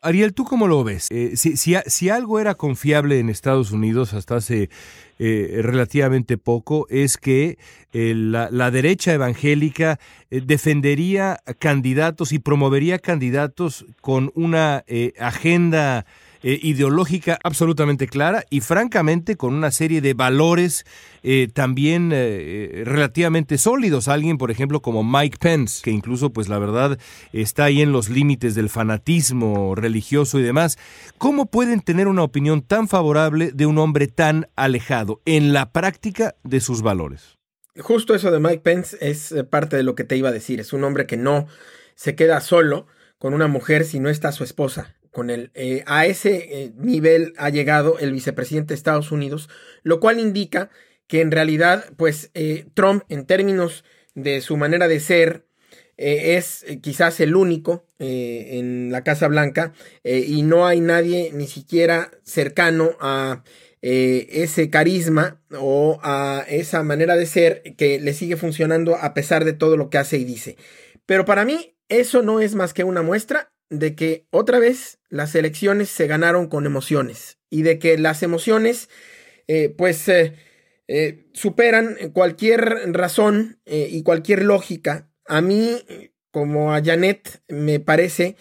[0.00, 1.08] Ariel, ¿tú cómo lo ves?
[1.10, 4.70] Eh, si, si, algo era confiable en Estados Unidos hasta hace
[5.18, 7.58] eh, relativamente poco, es que
[7.92, 9.98] eh, la, la, derecha evangélica
[10.30, 14.84] defendería candidatos y promovería candidatos con una
[15.18, 16.06] agenda
[16.42, 20.84] eh, ideológica absolutamente clara y francamente con una serie de valores
[21.24, 24.06] eh, también eh, relativamente sólidos.
[24.06, 26.98] Alguien, por ejemplo, como Mike Pence, que incluso, pues la verdad,
[27.32, 30.78] está ahí en los límites del fanatismo religioso y demás.
[31.18, 36.36] ¿Cómo pueden tener una opinión tan favorable de un hombre tan alejado en la práctica
[36.44, 37.36] de sus valores?
[37.80, 40.60] Justo eso de Mike Pence es parte de lo que te iba a decir.
[40.60, 41.48] Es un hombre que no
[41.96, 42.86] se queda solo
[43.18, 45.50] con una mujer si no está su esposa con él.
[45.54, 49.48] Eh, a ese eh, nivel ha llegado el vicepresidente de Estados Unidos,
[49.82, 50.70] lo cual indica
[51.08, 53.82] que en realidad, pues eh, Trump, en términos
[54.14, 55.44] de su manera de ser,
[55.96, 59.72] es quizás el único en la Casa Blanca
[60.04, 63.42] y no hay nadie ni siquiera cercano a
[63.82, 69.54] ese carisma o a esa manera de ser que le sigue funcionando a pesar de
[69.54, 70.56] todo lo que hace y dice.
[71.04, 75.34] Pero para mí eso no es más que una muestra de que otra vez las
[75.34, 78.88] elecciones se ganaron con emociones y de que las emociones
[79.46, 80.34] eh, pues eh,
[80.88, 82.60] eh, superan cualquier
[82.92, 85.10] razón y cualquier lógica.
[85.26, 85.82] A mí,
[86.30, 88.36] como a Janet, me parece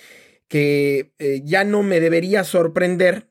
[0.48, 1.12] que
[1.44, 3.28] ya no me debería sorprender,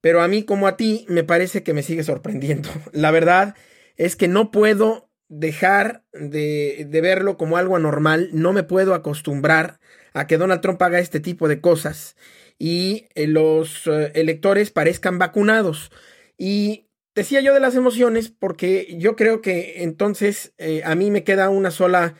[0.00, 2.68] pero a mí como a ti me parece que me sigue sorprendiendo.
[2.92, 3.54] La verdad
[3.96, 9.80] es que no puedo dejar de, de verlo como algo anormal, no me puedo acostumbrar
[10.16, 12.16] a que Donald Trump haga este tipo de cosas
[12.58, 15.92] y eh, los eh, electores parezcan vacunados.
[16.38, 21.22] Y decía yo de las emociones porque yo creo que entonces eh, a mí me
[21.22, 22.14] queda una sola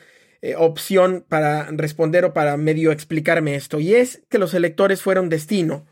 [0.59, 5.87] opción para responder o para medio explicarme esto y es que los electores fueron destino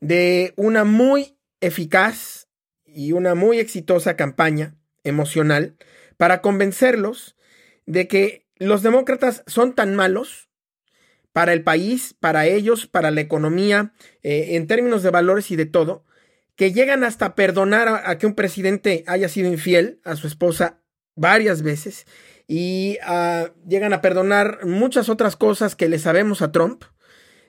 [0.00, 2.48] de una muy eficaz
[2.86, 5.76] y una muy exitosa campaña emocional
[6.16, 7.36] para convencerlos
[7.84, 10.47] de que los demócratas son tan malos
[11.32, 15.66] para el país, para ellos, para la economía, eh, en términos de valores y de
[15.66, 16.04] todo,
[16.56, 20.80] que llegan hasta perdonar a, que un presidente haya sido infiel a su esposa
[21.14, 22.04] varias veces
[22.48, 26.82] y ah, llegan a perdonar muchas otras cosas que le sabemos a Trump,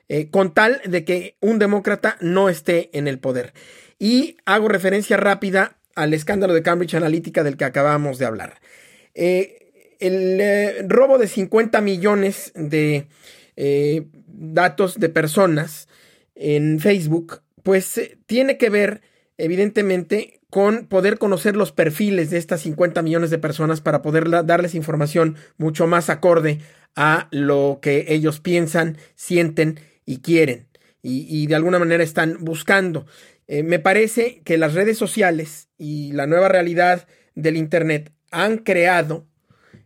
[0.08, 3.52] eh, con tal de que un demócrata no esté en el poder.
[3.98, 8.60] Y hago referencia rápida al escándalo de Cambridge Analytica del que acabamos de hablar.
[9.14, 13.08] Eh, el robo de 50 millones de
[13.62, 15.86] eh, datos de personas
[16.34, 19.02] en Facebook, pues tiene que ver
[19.36, 24.74] evidentemente con poder conocer los perfiles de estas 50 millones de personas para poder darles
[24.74, 26.60] información mucho más acorde
[26.96, 30.68] a lo que ellos piensan, sienten y quieren
[31.02, 33.04] y, de alguna manera están buscando.
[33.46, 39.26] Eh, me parece que las redes sociales y la nueva realidad del Internet han creado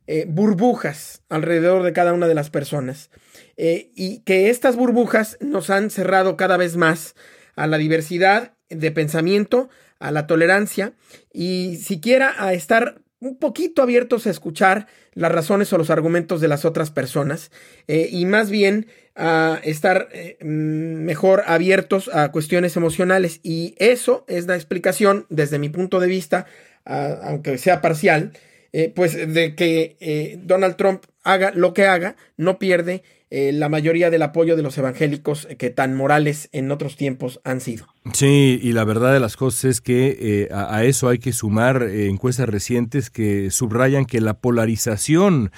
[0.06, 3.10] eh, burbujas alrededor de cada una de las personas
[3.56, 7.14] eh, y que estas burbujas nos han cerrado cada vez más
[7.56, 10.92] a la diversidad de pensamiento, a la tolerancia
[11.32, 16.48] y siquiera a estar un poquito abiertos a escuchar las razones o los argumentos de
[16.48, 17.50] las otras personas
[17.86, 18.86] y más bien
[19.16, 23.40] a estar eh, mejor abiertos a cuestiones emocionales.
[23.42, 26.46] Y eso es la explicación, desde mi punto de vista,
[26.84, 28.32] aunque sea parcial,
[28.76, 34.10] eh, pues de que eh, Donald Trump haga lo que haga, no pierde la mayoría
[34.10, 37.88] del apoyo de los evangélicos que tan morales en otros tiempos han sido.
[38.12, 41.82] Sí, y la verdad de las cosas es que a, a, eso hay que sumar
[41.82, 45.50] encuestas recientes que subrayan que la polarización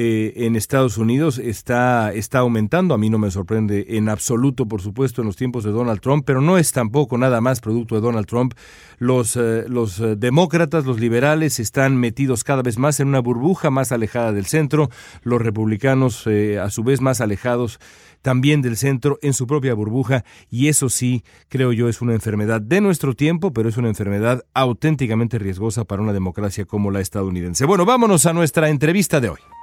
[0.00, 2.94] eh, en Estados Unidos está, está aumentando.
[2.94, 6.22] A mí no me sorprende en absoluto, por supuesto, en los tiempos de Donald Trump,
[6.24, 8.54] pero no es tampoco nada más producto de Donald Trump.
[8.98, 13.70] Los, eh, los eh, demócratas, los liberales están metidos cada vez más en una burbuja
[13.70, 14.88] más alejada del centro,
[15.24, 17.80] los republicanos a su vez más alejados
[18.22, 22.60] también del centro en su propia burbuja y eso sí, creo yo, es una enfermedad
[22.60, 27.64] de nuestro tiempo, pero es una enfermedad auténticamente riesgosa para una democracia como la estadounidense.
[27.64, 29.57] Bueno, vámonos a nuestra entrevista de hoy.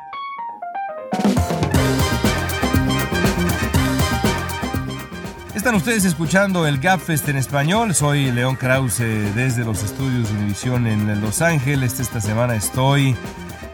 [5.66, 7.96] Están ustedes escuchando el GapFest en español.
[7.96, 9.00] Soy León Krause
[9.34, 12.00] desde los estudios de Univisión en Los Ángeles.
[12.00, 13.16] Esta semana estoy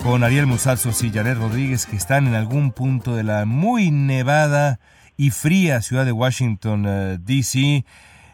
[0.02, 4.80] con Ariel Musazos y Janet Rodríguez que están en algún punto de la muy nevada
[5.18, 7.84] y fría ciudad de Washington, eh, D.C.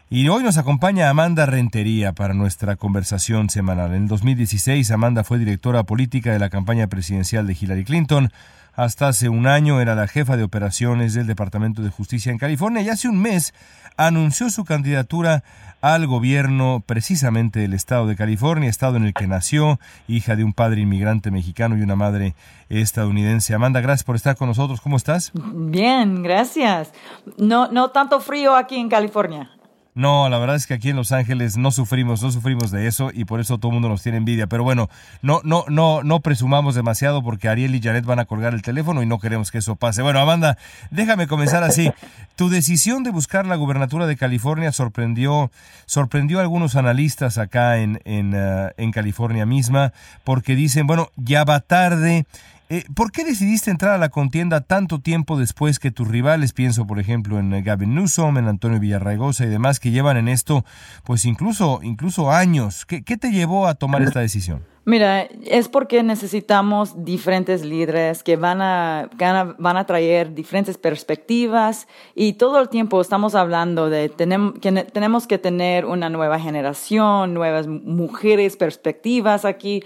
[0.08, 3.92] Y hoy nos acompaña Amanda Rentería para nuestra conversación semanal.
[3.92, 8.30] En 2016, Amanda fue directora política de la campaña presidencial de Hillary Clinton.
[8.78, 12.80] Hasta hace un año era la jefa de operaciones del Departamento de Justicia en California
[12.80, 13.52] y hace un mes
[13.96, 15.42] anunció su candidatura
[15.80, 20.52] al gobierno precisamente del estado de California, estado en el que nació, hija de un
[20.52, 22.36] padre inmigrante mexicano y una madre
[22.68, 23.52] estadounidense.
[23.52, 24.80] Amanda, gracias por estar con nosotros.
[24.80, 25.32] ¿Cómo estás?
[25.34, 26.92] Bien, gracias.
[27.36, 29.57] No, no tanto frío aquí en California.
[29.98, 33.10] No, la verdad es que aquí en Los Ángeles no sufrimos, no sufrimos de eso
[33.12, 34.46] y por eso todo el mundo nos tiene envidia.
[34.46, 34.88] Pero bueno,
[35.22, 39.02] no, no, no, no presumamos demasiado porque Ariel y Janet van a colgar el teléfono
[39.02, 40.02] y no queremos que eso pase.
[40.02, 40.56] Bueno, Amanda,
[40.92, 41.90] déjame comenzar así.
[42.36, 45.50] Tu decisión de buscar la gubernatura de California sorprendió,
[45.86, 51.42] sorprendió a algunos analistas acá en, en, uh, en California misma porque dicen, bueno, ya
[51.42, 52.24] va tarde
[52.70, 56.86] eh, ¿Por qué decidiste entrar a la contienda tanto tiempo después que tus rivales, pienso
[56.86, 60.64] por ejemplo en eh, Gavin Newsom, en Antonio Villarraigosa y demás, que llevan en esto
[61.04, 62.84] pues incluso, incluso años?
[62.84, 64.64] ¿Qué, te llevó a tomar esta decisión?
[64.84, 69.10] Mira, es porque necesitamos diferentes líderes que van a,
[69.58, 75.26] van a traer diferentes perspectivas y todo el tiempo estamos hablando de tenemos que, tenemos
[75.26, 79.82] que tener una nueva generación, nuevas mujeres, perspectivas aquí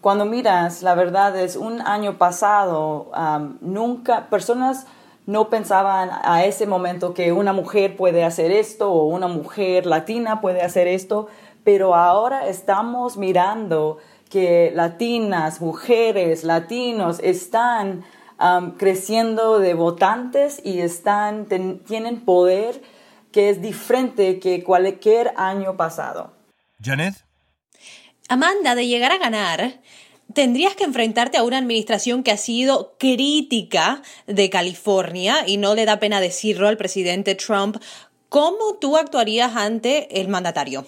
[0.00, 3.10] cuando miras, la verdad es un año pasado,
[3.60, 4.86] nunca, personas
[5.26, 10.40] no pensaban a ese momento que una mujer puede hacer esto o una mujer latina
[10.40, 11.28] puede hacer esto,
[11.64, 13.98] pero ahora estamos mirando
[14.30, 18.04] que latinas, mujeres, latinos están
[18.78, 21.46] creciendo de votantes y están,
[21.86, 22.80] tienen poder
[23.32, 26.32] que es diferente que cualquier año pasado.
[26.82, 27.29] Janet.
[28.30, 29.80] Amanda, de llegar a ganar,
[30.32, 35.84] tendrías que enfrentarte a una administración que ha sido crítica de California y no le
[35.84, 37.78] da pena decirlo al presidente Trump.
[38.28, 40.84] ¿Cómo tú actuarías ante el mandatario?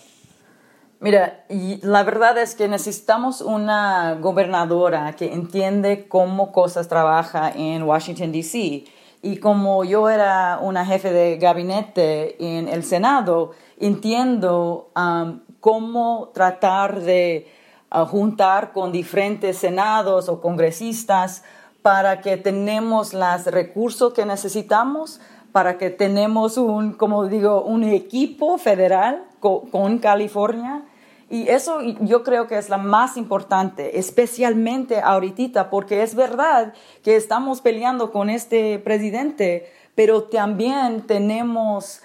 [1.00, 8.30] Mira, la verdad es que necesitamos una gobernadora que entiende cómo cosas trabaja en Washington,
[8.30, 8.84] D.C.
[9.20, 13.50] Y como yo era una jefe de gabinete en el Senado,
[13.80, 17.46] entiendo um, cómo tratar de
[17.94, 21.44] uh, juntar con diferentes senados o congresistas
[21.82, 25.20] para que tenemos los recursos que necesitamos,
[25.52, 30.82] para que tenemos un, como digo, un equipo federal con, California.
[31.30, 37.14] Y eso yo creo que es la más importante, especialmente ahorita, porque es verdad que
[37.14, 42.02] estamos peleando con este presidente, pero también tenemos,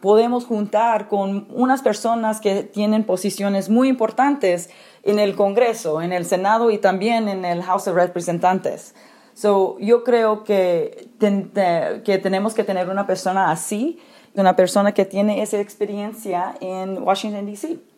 [0.00, 4.70] podemos juntar con unas personas que tienen posiciones muy importantes
[5.02, 8.94] en el Congreso, en el Senado y también en el House of Representantes.
[9.34, 13.98] So, yo creo que, que tenemos que tener una persona así,
[14.34, 17.89] una persona que tiene esa experiencia en Washington, D.C.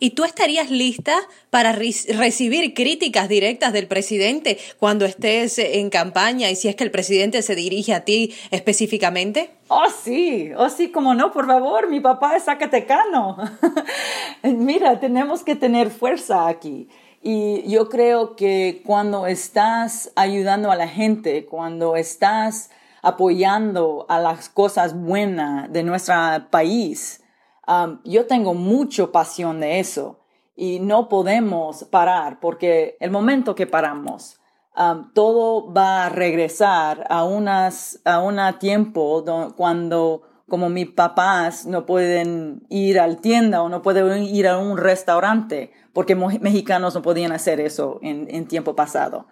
[0.00, 1.16] ¿Y tú estarías lista
[1.50, 6.90] para recibir críticas directas del presidente cuando estés en campaña y si es que el
[6.90, 9.50] presidente se dirige a ti específicamente?
[9.68, 13.36] Oh, sí, oh, sí, como no, por favor, mi papá es zacatecano.
[14.42, 16.88] Mira, tenemos que tener fuerza aquí.
[17.20, 22.70] Y yo creo que cuando estás ayudando a la gente, cuando estás
[23.02, 26.14] apoyando a las cosas buenas de nuestro
[26.50, 27.20] país,
[27.68, 30.20] Um, yo tengo mucha pasión de eso
[30.56, 34.40] y no podemos parar porque el momento que paramos,
[34.74, 39.22] um, todo va a regresar a, unas, a un tiempo
[39.54, 44.78] cuando como mis papás no pueden ir al tienda o no pueden ir a un
[44.78, 49.26] restaurante porque mexicanos no podían hacer eso en, en tiempo pasado.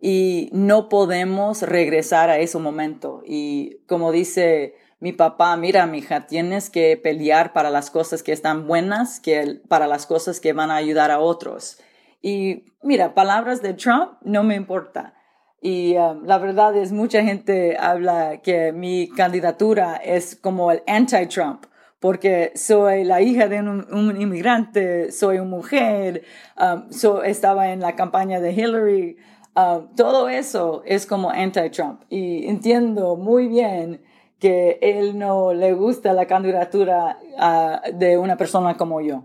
[0.00, 3.22] Y no podemos regresar a ese momento.
[3.24, 8.66] Y como dice mi papá, mira, mija, tienes que pelear para las cosas que están
[8.66, 11.78] buenas, que para las cosas que van a ayudar a otros.
[12.22, 15.14] Y mira, palabras de Trump no me importa.
[15.60, 21.64] Y um, la verdad es, mucha gente habla que mi candidatura es como el anti-Trump,
[22.00, 26.22] porque soy la hija de un, inmigrante, soy una mujer,
[26.58, 26.88] um,
[27.24, 29.16] estaba en la campaña de Hillary.
[29.54, 32.02] Um, todo eso es como anti-Trump.
[32.08, 34.00] Y entiendo muy bien
[34.38, 39.24] que él no le gusta la candidatura ah, de una persona como yo.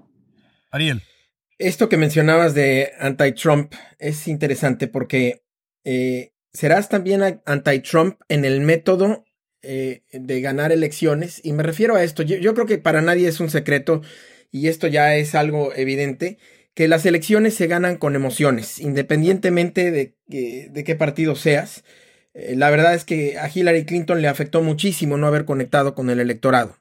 [0.71, 1.01] Ariel.
[1.57, 5.43] Esto que mencionabas de anti-Trump es interesante porque
[5.83, 9.25] eh, serás también anti-Trump en el método
[9.61, 11.39] eh, de ganar elecciones.
[11.43, 12.23] Y me refiero a esto.
[12.23, 14.01] Yo, creo que para nadie es un secreto,
[14.49, 16.39] y esto ya es algo evidente,
[16.73, 21.83] que las elecciones se ganan con emociones, independientemente de, de qué partido seas.
[22.33, 26.09] Eh, la verdad es que a Hillary Clinton le afectó muchísimo no haber conectado con
[26.09, 26.77] el electorado.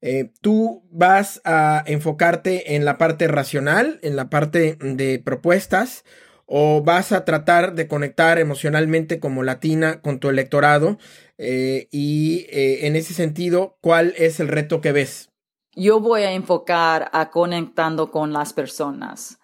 [0.00, 6.04] Eh, tú vas a enfocarte en la parte racional, en la parte de propuestas,
[6.46, 10.98] o vas a tratar de conectar emocionalmente como latina con tu electorado.
[11.38, 15.30] Eh, y en ese sentido, ¿cuál es el reto que ves?
[15.74, 19.38] Yo voy a enfocar a conectando con las personas.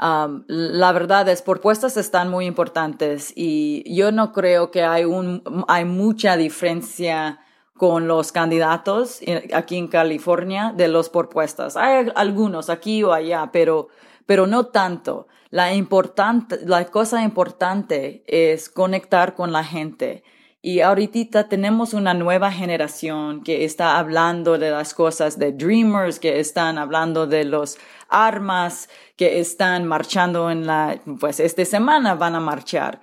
[0.00, 5.64] Um, la verdad es, propuestas están muy importantes y yo no creo que hay, un,
[5.68, 7.38] hay mucha diferencia
[7.76, 9.20] con los candidatos
[9.52, 11.76] aquí en California de los propuestas.
[11.76, 13.88] Hay algunos aquí o allá, pero,
[14.26, 15.28] pero no tanto.
[15.50, 20.24] La importante, la cosa importante es conectar con la gente.
[20.62, 26.40] Y ahorita tenemos una nueva generación que está hablando de las cosas de Dreamers, que
[26.40, 27.76] están hablando de los
[28.14, 33.00] armas que están marchando en la, pues esta semana van a marchar.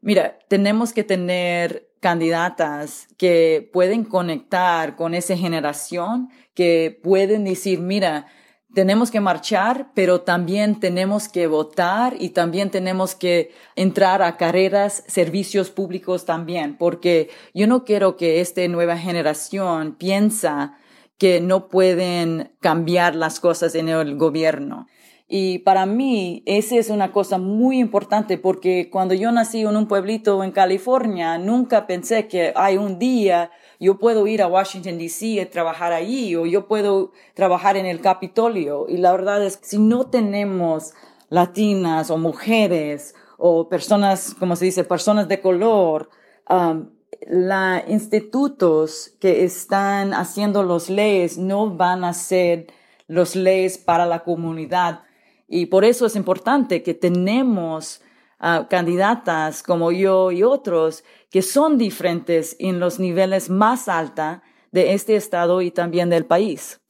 [0.00, 8.26] Mira, tenemos que tener candidatas que pueden conectar con esa generación, que pueden decir, mira,
[8.74, 15.04] tenemos que marchar, pero también tenemos que votar y también tenemos que entrar a carreras,
[15.06, 20.78] servicios públicos también, porque yo no quiero que esta nueva generación piensa
[21.18, 24.86] que no pueden cambiar las cosas en el gobierno.
[25.30, 29.86] Y para mí, esa es una cosa muy importante porque cuando yo nací en un
[29.86, 33.50] pueblito en California, nunca pensé que hay un día
[33.80, 35.26] yo puedo ir a Washington, D.C.
[35.26, 38.86] y trabajar allí o yo puedo trabajar en el Capitolio.
[38.88, 40.94] Y la verdad es que si no tenemos
[41.28, 46.10] latinas o mujeres o personas, como se dice, personas de color,
[46.50, 46.90] um,
[47.28, 52.68] los institutos que están haciendo las leyes no van a ser
[53.06, 55.02] las leyes para la comunidad.
[55.46, 58.00] Y por eso es importante que tenemos
[58.38, 64.38] ah, candidatas como yo y otros que son diferentes en los niveles más altos
[64.72, 66.80] de este estado y también del país.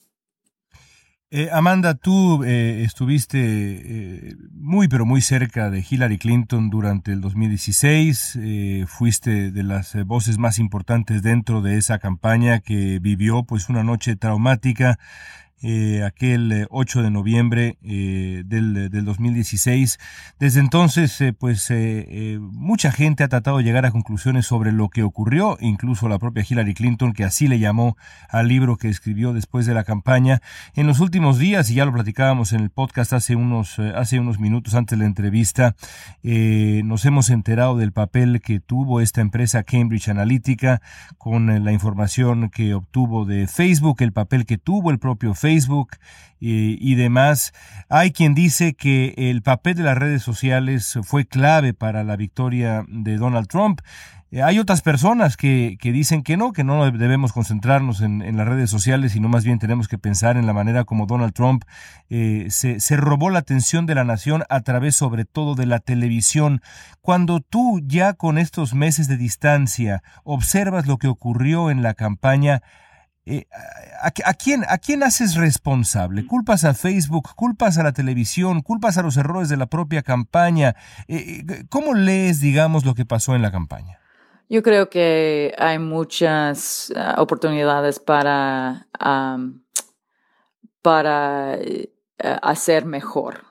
[1.31, 7.21] Eh, Amanda, tú eh, estuviste eh, muy, pero muy cerca de Hillary Clinton durante el
[7.21, 8.39] 2016.
[8.87, 14.17] fuiste de las voces más importantes dentro de esa campaña que vivió pues una noche
[14.17, 14.99] traumática
[15.63, 19.99] eh, aquel 8 de noviembre del, del, 2016.
[20.39, 21.73] Desde entonces, pues
[22.41, 26.45] mucha gente ha tratado de llegar a conclusiones sobre lo que ocurrió, incluso la propia
[26.49, 27.97] Hillary Clinton, que así le llamó
[28.29, 30.41] al libro que escribió después de la campaña.
[30.75, 34.39] En los últimos días, y ya lo platicábamos en el podcast hace unos, hace unos
[34.39, 35.75] minutos antes de la entrevista,
[36.23, 40.81] nos hemos enterado del papel que tuvo esta empresa Cambridge Analytica
[41.17, 45.48] con eh, la información que obtuvo de Facebook, el papel que tuvo el propio Facebook
[46.41, 47.53] y, demás.
[47.89, 52.85] Hay quien dice que el papel de las redes sociales fue clave para la victoria
[52.89, 53.81] de Donald Trump.
[54.31, 58.37] Eh, hay otras personas que, que, dicen que no, que no debemos concentrarnos en, en,
[58.37, 61.65] las redes sociales, sino más bien tenemos que pensar en la manera como Donald Trump
[62.11, 65.79] eh, se, se, robó la atención de la nación a través sobre todo de la
[65.79, 66.61] televisión.
[67.01, 72.63] Cuando tú ya con estos meses de distancia observas lo que ocurrió en la campaña,
[73.31, 73.47] eh,
[74.01, 76.27] ¿a, a, quién, ¿A quién haces responsable?
[76.27, 77.35] ¿Culpas a Facebook?
[77.37, 78.63] ¿Culpas a la televisión?
[78.63, 80.77] ¿Culpas a los errores de la propia campaña?
[81.69, 83.99] ¿Cómo lees, digamos, lo que pasó en la campaña?
[84.49, 89.61] Yo creo que hay muchas uh, oportunidades para, um,
[90.81, 93.45] para uh, hacer mejor.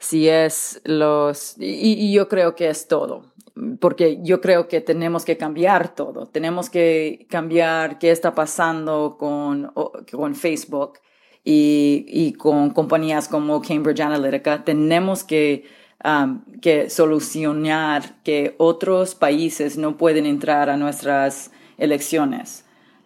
[0.00, 3.31] Si es los, y, y, yo creo que es todo,
[3.80, 6.26] porque yo creo que tenemos que cambiar todo.
[6.26, 9.72] Tenemos que cambiar qué está pasando con,
[10.10, 10.94] con Facebook
[11.44, 14.64] y, y con compañías como Cambridge Analytica.
[14.64, 15.64] Tenemos que
[16.04, 22.64] Um, que solucionar que otros países no pueden entrar a nuestras elecciones.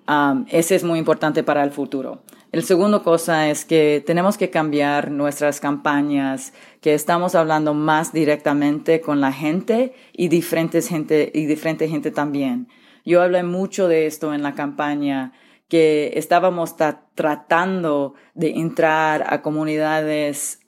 [0.09, 2.23] Um, ese es muy importante para el futuro.
[2.57, 9.03] El segundo cosa es que tenemos que cambiar nuestras campañas, que estamos hablando más directamente
[9.03, 12.69] con la gente y diferente gente, y diferente gente también.
[13.05, 15.35] Yo hablé mucho de esto en la campaña
[15.69, 16.77] que estábamos
[17.15, 20.61] tratando de entrar a comunidades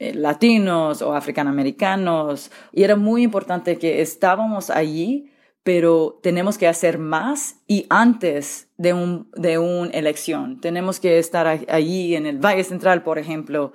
[0.00, 5.30] eh, latinos o africanoamericanos y era muy importante que estábamos allí,
[5.62, 10.60] pero tenemos que hacer más y antes de un de una elección.
[10.60, 13.72] Tenemos que estar allí en el Valle Central, por ejemplo,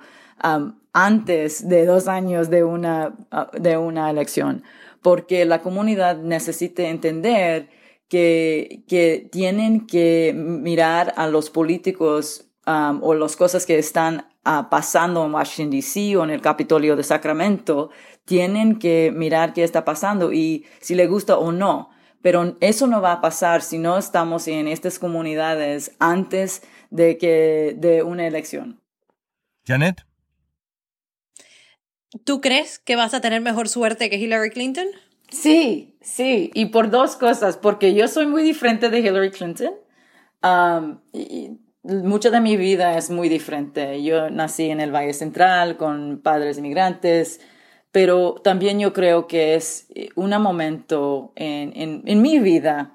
[0.92, 4.64] antes de dos años de una, ah, de una elección,
[5.02, 7.68] porque la comunidad necesita entender
[8.08, 14.68] que, que tienen que mirar a los políticos um, o las cosas que están uh,
[14.70, 16.16] pasando en Washington, D.C.
[16.16, 17.90] o en el Capitolio de Sacramento,
[18.26, 21.90] tienen que mirar qué está pasando y si le gusta o no.
[22.20, 27.74] Pero eso no va a pasar si no estamos en estas comunidades antes de, que,
[27.78, 28.82] de una elección.
[29.64, 30.04] Janet.
[32.24, 34.86] ¿Tú crees que vas a tener mejor suerte que Hillary Clinton?
[35.28, 39.74] Sí, sí, y por dos cosas, porque yo soy muy diferente de Hillary Clinton.
[40.42, 44.02] Um, y mucha de mi vida es muy diferente.
[44.02, 47.40] Yo nací en el Valle Central con padres inmigrantes,
[47.96, 52.92] pero también yo creo que es un momento en, en, en mi vida.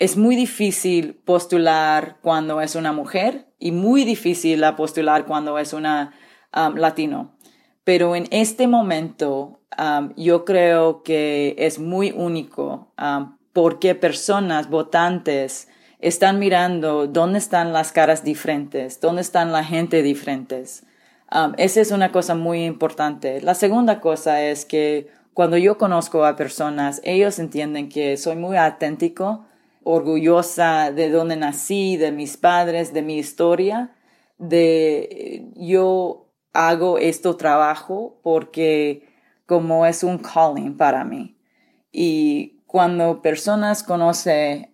[0.00, 6.14] Es muy difícil postular cuando es una mujer y muy difícil postular cuando es una
[6.56, 7.36] um, latino.
[7.84, 15.68] Pero en este momento um, yo creo que es muy único um, porque personas votantes
[16.00, 20.84] están mirando dónde están las caras diferentes, dónde están la gente diferentes.
[21.34, 23.40] Um, esa es una cosa muy importante.
[23.40, 28.56] La segunda cosa es que cuando yo conozco a personas, ellos entienden que soy muy
[28.58, 29.46] auténtico,
[29.82, 33.94] orgullosa de dónde nací, de mis padres, de mi historia,
[34.36, 39.08] de yo hago este trabajo porque
[39.46, 41.38] como es un calling para mí.
[41.90, 44.70] Y cuando personas conocen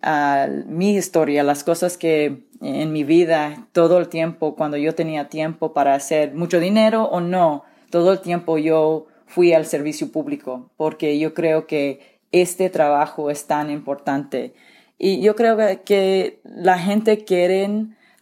[0.67, 5.73] mi historia, las cosas que en mi vida, todo el tiempo, cuando yo tenía tiempo
[5.73, 11.19] para hacer mucho dinero o no, todo el tiempo yo fui al servicio público, porque
[11.19, 14.53] yo creo que este trabajo es tan importante.
[14.97, 17.69] Y yo creo que la gente quiere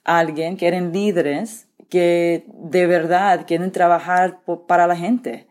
[0.04, 5.48] alguien, quieren líderes que de verdad quieren trabajar para la gente.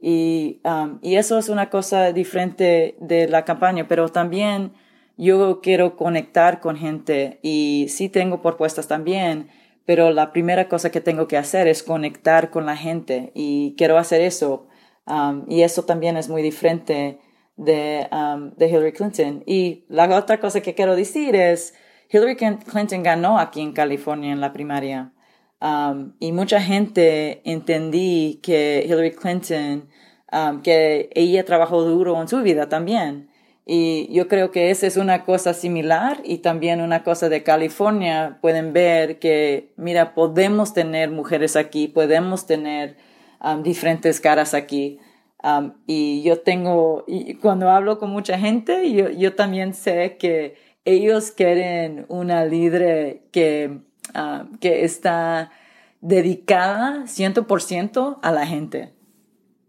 [0.00, 4.72] Y, um, y eso es una cosa diferente de la campaña, pero también
[5.18, 9.50] yo quiero conectar con gente y sí tengo propuestas también,
[9.84, 13.98] pero la primera cosa que tengo que hacer es conectar con la gente y quiero
[13.98, 14.68] hacer eso.
[15.06, 17.18] Um, y eso también es muy diferente
[17.56, 19.42] de, um, de Hillary Clinton.
[19.44, 21.74] Y la otra cosa que quiero decir es,
[22.10, 25.12] Hillary Clinton ganó aquí en California en la primaria.
[25.60, 29.88] Um, y mucha gente entendí que Hillary Clinton,
[30.62, 33.27] que ella trabajó duro en su vida también.
[33.70, 38.38] Y yo creo que esa es una cosa similar y también una cosa de California.
[38.40, 42.96] Pueden ver que, mira, podemos tener mujeres aquí, podemos tener
[43.44, 45.00] um, diferentes caras aquí.
[45.42, 50.56] Um, y yo tengo, y cuando hablo con mucha gente, yo, yo también sé que
[50.86, 53.80] ellos quieren una líder que,
[54.14, 55.50] um, que está
[56.00, 58.94] dedicada 100% a la gente.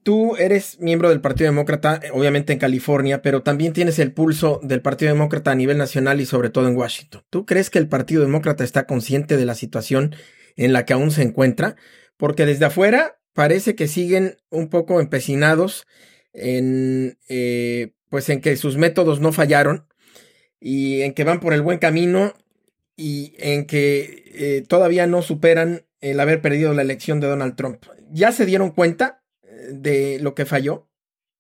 [0.10, 4.82] Tú eres miembro del Partido Demócrata, obviamente en California, pero también tienes el pulso del
[4.82, 7.22] Partido Demócrata a nivel nacional y sobre todo en Washington.
[7.30, 10.16] ¿Tú crees que el Partido Demócrata está consciente de la situación
[10.56, 11.76] en la que aún se encuentra?
[12.18, 15.86] Porque desde afuera parece que siguen un poco empecinados
[16.34, 19.86] en, eh, pues en que sus métodos no fallaron
[20.60, 22.34] y en que van por el buen camino
[22.96, 27.86] y en que eh, todavía no superan el haber perdido la elección de Donald Trump.
[28.12, 29.19] ¿Ya se dieron cuenta eh,
[29.72, 30.88] de lo que falló?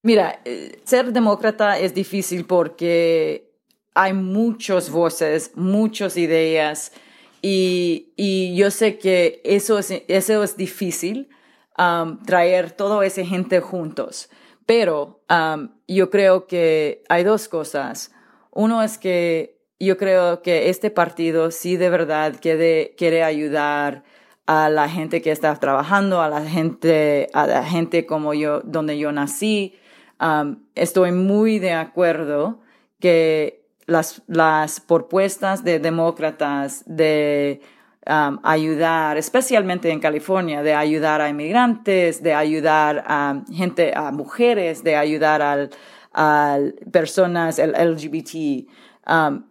[0.01, 3.51] Mira, eh, ser demócrata es difícil porque
[3.93, 6.93] hay muchas voces, muchas ideas
[7.41, 11.29] y, y yo sé que eso es, eso es difícil,
[11.77, 14.29] um, traer toda esa gente juntos.
[14.65, 18.11] Pero um, yo creo que hay dos cosas.
[18.51, 24.03] Uno es que yo creo que este partido sí de verdad quiere, quiere ayudar
[24.49, 28.97] a la gente que está trabajando, a la gente, a la gente como yo, donde
[28.97, 29.75] yo nací.
[30.19, 32.59] Um, estoy muy de acuerdo
[32.99, 37.61] que las, las propuestas de demócratas de
[38.07, 44.83] um, ayudar, especialmente en California, de ayudar a inmigrantes, de ayudar a gente, a mujeres,
[44.83, 45.69] de ayudar al,
[46.11, 46.57] a
[46.91, 48.67] personas LGBT,
[49.07, 49.43] um,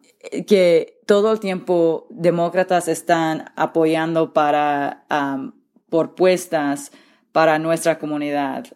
[0.46, 5.04] que todo el tiempo demócratas están apoyando para
[5.88, 6.92] propuestas
[7.32, 8.66] para nuestra comunidad.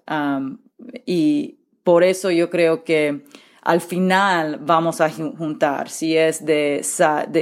[1.04, 3.24] Y por eso yo creo que
[3.60, 6.80] al final vamos a juntar si es de,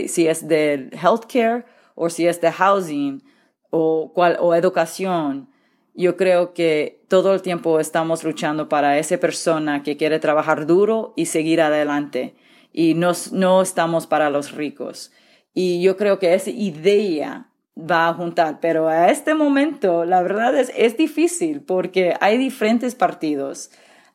[0.08, 3.22] si es de healthcare o si es de housing
[3.70, 5.48] o, cual, o educación.
[5.94, 11.12] Yo creo que todo el tiempo estamos luchando para esa persona que quiere trabajar duro
[11.16, 12.34] y seguir adelante
[12.72, 15.12] y no, no estamos para los ricos.
[15.54, 20.56] Y yo creo que esa idea va a juntar, pero a este momento la verdad
[20.56, 23.70] es, es difícil porque hay diferentes partidos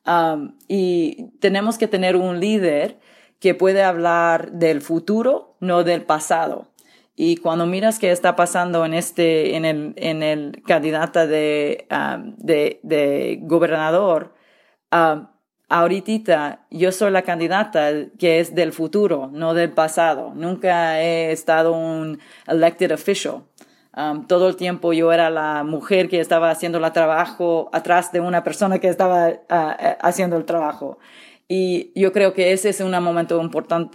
[0.05, 2.99] um, y tenemos que tener un líder
[3.39, 6.71] que puede hablar del futuro, no del pasado.
[7.17, 12.35] Y cuando miras qué está pasando en este, en el, en el candidato de, um,
[12.37, 14.33] de, de gobernador,
[14.91, 15.27] um,
[15.69, 20.33] ahorita yo soy la candidata que es del futuro, no del pasado.
[20.35, 23.43] Nunca he estado un elected official.
[23.97, 28.19] Um, todo el tiempo yo era la mujer que estaba haciendo el trabajo atrás de
[28.19, 30.99] una persona que estaba uh, uh, haciendo el trabajo.
[31.47, 33.39] Y yo creo que ese es un momento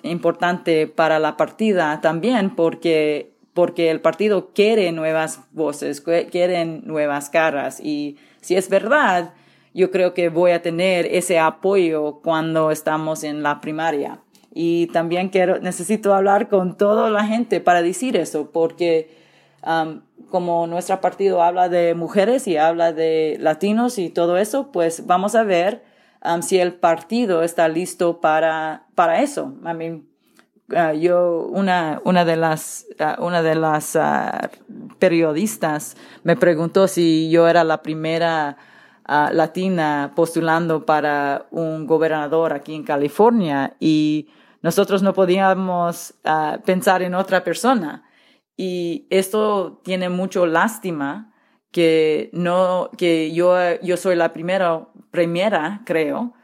[0.05, 7.81] importante para la partida también porque, porque el partido quiere nuevas voces, quiere nuevas caras.
[7.81, 9.35] Y si es verdad,
[9.73, 14.21] yo creo que voy a tener ese apoyo cuando estamos en la primaria.
[14.53, 19.17] Y también quiero, necesito hablar con toda la gente para decir eso, porque
[19.65, 25.07] um, como nuestro partido habla de mujeres y habla de latinos y todo eso, pues
[25.07, 25.85] vamos a ver
[26.25, 29.55] um, si el partido está listo para, para eso.
[29.65, 30.03] I
[30.75, 34.49] uh, yo, una, una de las, uh, una de las uh,
[34.99, 38.57] periodistas me preguntó si yo era la primera
[39.33, 44.29] latina postulando para un gobernador aquí en California y
[44.63, 48.05] nosotros no podíamos uh, pensar en otra persona.
[48.57, 51.35] Y esto tiene mucho lástima
[51.73, 56.35] que no, que yo, yo soy la primera, primera, creo,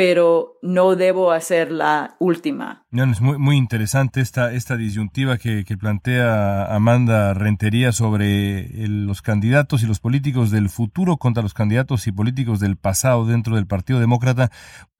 [0.00, 2.86] pero no debo hacer la última.
[2.90, 9.82] es muy, muy interesante esta, esta disyuntiva que, que plantea Amanda Rentería sobre los candidatos
[9.82, 14.00] y los políticos del futuro contra los candidatos y políticos del pasado dentro del Partido
[14.00, 14.50] Demócrata.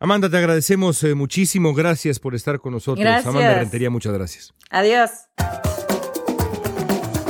[0.00, 1.72] Amanda, te agradecemos eh, muchísimo.
[1.72, 3.02] Gracias por estar con nosotros.
[3.02, 3.26] Gracias.
[3.26, 4.52] Amanda Rentería, muchas gracias.
[4.68, 5.10] Adiós.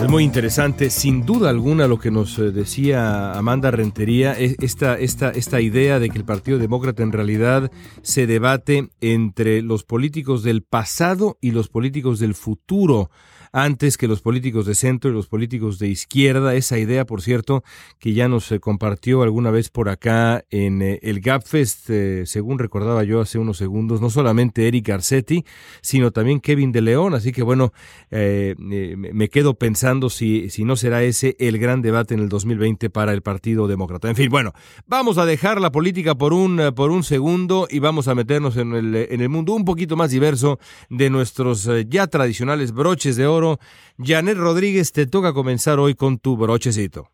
[0.00, 5.28] Es muy interesante, sin duda alguna, lo que nos eh, decía Amanda Rentería, esta, esta,
[5.28, 7.70] esta idea de que el Partido Demócrata en realidad
[8.00, 13.10] se debate entre los políticos del pasado y los políticos del futuro
[13.52, 16.54] antes que los políticos de centro y los políticos de izquierda.
[16.54, 17.62] Esa idea, por cierto,
[17.98, 22.58] que ya nos eh, compartió alguna vez por acá en eh, el GapFest, eh, según
[22.58, 25.44] recordaba yo hace unos segundos, no solamente Eric Arcetti,
[25.82, 27.14] sino también Kevin de León.
[27.14, 27.72] Así que bueno,
[28.10, 33.12] me quedo pensando si, si no será ese el gran debate en el 2020 para
[33.12, 34.08] el Partido Demócrata.
[34.08, 34.52] En fin, bueno,
[34.86, 38.56] vamos a dejar la política por un, eh, por un segundo y vamos a meternos
[38.56, 43.16] en el, en el mundo un poquito más diverso de nuestros eh, ya tradicionales broches
[43.16, 43.39] de oro.
[43.98, 47.10] Janet Rodríguez, te toca comenzar hoy con tu brochecito.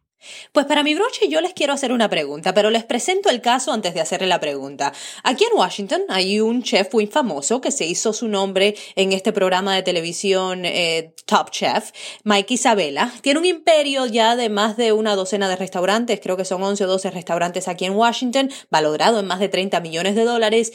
[0.53, 3.72] Pues para mi broche yo les quiero hacer una pregunta, pero les presento el caso
[3.72, 4.93] antes de hacerle la pregunta.
[5.22, 9.33] Aquí en Washington hay un chef muy famoso que se hizo su nombre en este
[9.33, 11.91] programa de televisión eh, Top Chef,
[12.24, 13.12] Mike Isabella.
[13.20, 16.85] Tiene un imperio ya de más de una docena de restaurantes, creo que son 11
[16.85, 20.72] o 12 restaurantes aquí en Washington, valorado en más de 30 millones de dólares.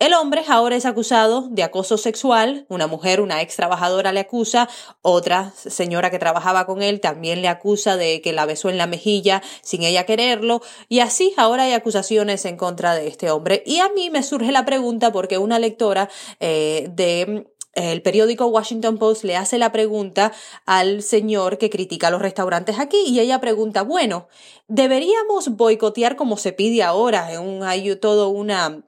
[0.00, 4.68] El hombre ahora es acusado de acoso sexual, una mujer, una ex trabajadora le acusa,
[5.02, 8.88] otra señora que trabajaba con él también le acusa de que la besó en la
[8.88, 13.62] mejilla sin ella quererlo, y así ahora hay acusaciones en contra de este hombre.
[13.66, 18.98] Y a mí me surge la pregunta porque una lectora eh, de el periódico Washington
[18.98, 20.32] Post le hace la pregunta
[20.66, 24.28] al señor que critica los restaurantes aquí y ella pregunta, bueno,
[24.68, 27.28] ¿deberíamos boicotear como se pide ahora?
[27.62, 28.84] hay todo una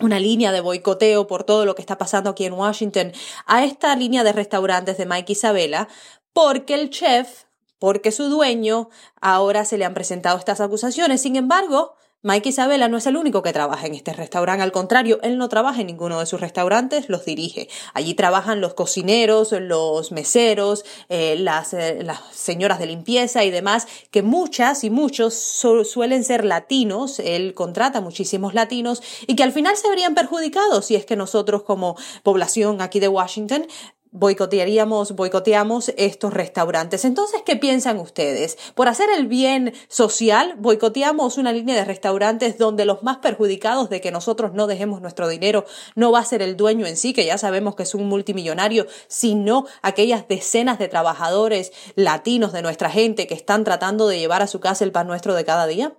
[0.00, 3.12] una línea de boicoteo por todo lo que está pasando aquí en Washington
[3.46, 5.88] a esta línea de restaurantes de Mike Isabella,
[6.32, 7.44] porque el chef,
[7.78, 8.90] porque su dueño,
[9.20, 11.20] ahora se le han presentado estas acusaciones.
[11.20, 15.18] Sin embargo, Mike Isabella no es el único que trabaja en este restaurante, al contrario,
[15.22, 17.68] él no trabaja en ninguno de sus restaurantes, los dirige.
[17.94, 23.88] Allí trabajan los cocineros, los meseros, eh, las, eh, las, señoras de limpieza y demás,
[24.12, 29.76] que muchas y muchos suelen ser latinos, él contrata muchísimos latinos y que al final
[29.76, 33.66] se verían perjudicados si es que nosotros como población aquí de Washington
[34.12, 37.04] boicotearíamos, boicoteamos estos restaurantes.
[37.04, 38.58] Entonces, ¿qué piensan ustedes?
[38.74, 44.00] Por hacer el bien social, boicoteamos una línea de restaurantes donde los más perjudicados de
[44.02, 45.64] que nosotros no dejemos nuestro dinero
[45.96, 48.86] no va a ser el dueño en sí, que ya sabemos que es un multimillonario,
[49.08, 54.46] sino aquellas decenas de trabajadores latinos de nuestra gente que están tratando de llevar a
[54.46, 55.96] su casa el pan nuestro de cada día?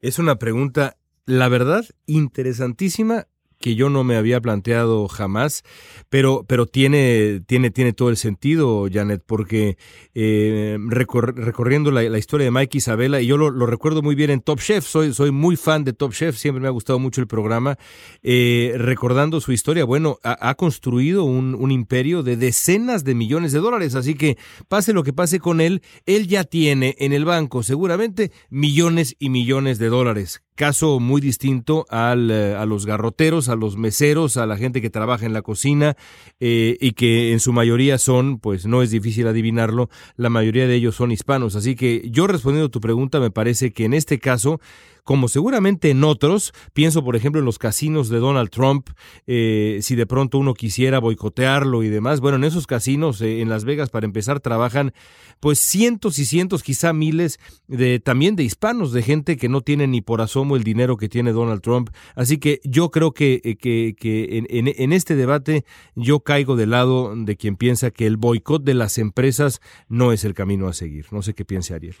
[0.00, 3.28] Es una pregunta, la verdad, interesantísima
[3.58, 5.62] que yo no me había planteado jamás,
[6.08, 9.78] pero, pero tiene, tiene, tiene todo el sentido, Janet, porque
[10.14, 14.60] eh, recorriendo la, historia de Mike Isabella, y yo lo, recuerdo muy bien en Top
[14.60, 17.78] Chef, soy, soy muy fan de Top Chef, siempre me ha gustado mucho el programa,
[18.22, 23.58] eh, recordando su historia, bueno, ha, construido un, un, imperio de decenas de millones de
[23.58, 24.38] dólares, así que
[24.68, 29.30] pase lo que pase con él, él ya tiene en el banco seguramente millones y
[29.30, 34.46] millones de dólares caso muy distinto al, eh, a los garroteros, a los meseros, a
[34.46, 35.96] la gente que trabaja en la cocina
[36.40, 40.74] eh, y que en su mayoría son, pues no es difícil adivinarlo, la mayoría de
[40.74, 41.54] ellos son hispanos.
[41.54, 44.60] Así que yo respondiendo a tu pregunta, me parece que en este caso
[45.06, 48.90] como seguramente en otros, pienso por ejemplo en los casinos de Donald Trump,
[49.28, 53.48] eh, si de pronto uno quisiera boicotearlo y demás, bueno, en esos casinos eh, en
[53.48, 54.92] Las Vegas para empezar trabajan
[55.38, 57.38] pues cientos y cientos, quizá miles
[57.68, 61.08] de también de hispanos, de gente que no tiene ni por asomo el dinero que
[61.08, 61.90] tiene Donald Trump.
[62.16, 67.36] Así que yo creo que, eh, que, en, este debate yo caigo del lado de
[67.36, 71.06] quien piensa que el boicot de las empresas no es el camino a seguir.
[71.12, 71.94] No sé qué piense Ariel.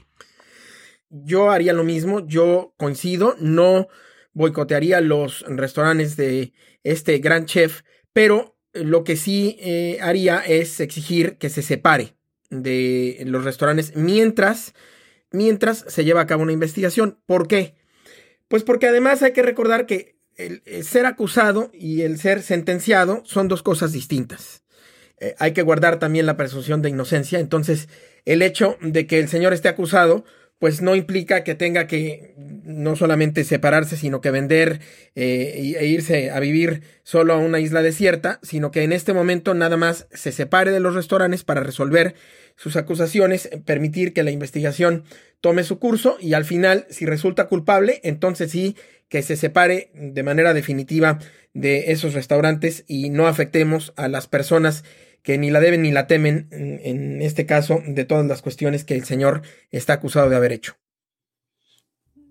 [1.10, 3.88] Yo haría lo mismo, yo coincido, no
[4.32, 6.52] boicotearía los restaurantes de
[6.82, 7.82] este gran chef,
[8.12, 12.16] pero lo que sí eh, haría es exigir que se separe
[12.50, 14.74] de los restaurantes mientras,
[15.30, 17.18] mientras se lleva a cabo una investigación.
[17.26, 17.74] ¿Por qué?
[18.48, 23.48] Pues porque además hay que recordar que el, ser acusado y el ser sentenciado son
[23.48, 24.62] dos cosas distintas.
[25.18, 27.40] Eh, hay que guardar también la presunción de inocencia.
[27.40, 27.88] Entonces,
[28.24, 30.24] el hecho de que el señor esté acusado
[30.58, 34.80] pues no implica que tenga que no solamente separarse, sino que vender
[35.14, 39.54] eh, e irse a vivir solo a una isla desierta, sino que en este momento
[39.54, 42.14] nada más se separe de los restaurantes para resolver
[42.56, 45.04] sus acusaciones, permitir que la investigación
[45.40, 48.76] tome su curso y al final, si resulta culpable, entonces sí
[49.08, 51.18] que se separe de manera definitiva
[51.52, 54.84] de esos restaurantes y no afectemos a las personas
[55.26, 58.94] que ni la deben ni la temen, en, este caso, de todas las cuestiones que
[58.94, 60.76] el señor está acusado de haber hecho.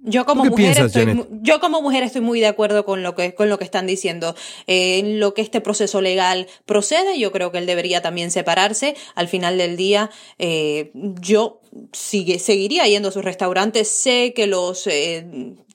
[0.02, 3.50] Yo como, mujer estoy, yo como mujer estoy muy de acuerdo con lo que, con
[3.50, 4.34] lo que están diciendo.
[4.68, 8.96] Eh, en lo que este proceso legal procede, yo creo que él debería también separarse.
[9.14, 11.60] Al final del día, eh, yo
[11.92, 13.90] sigue, seguiría yendo a sus restaurantes.
[13.90, 15.26] Sé que los eh,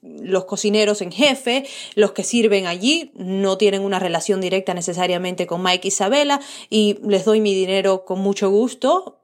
[0.02, 5.62] los cocineros en jefe, los que sirven allí, no tienen una relación directa necesariamente con
[5.62, 6.40] Mike Isabela
[6.70, 9.20] y les doy mi dinero con mucho gusto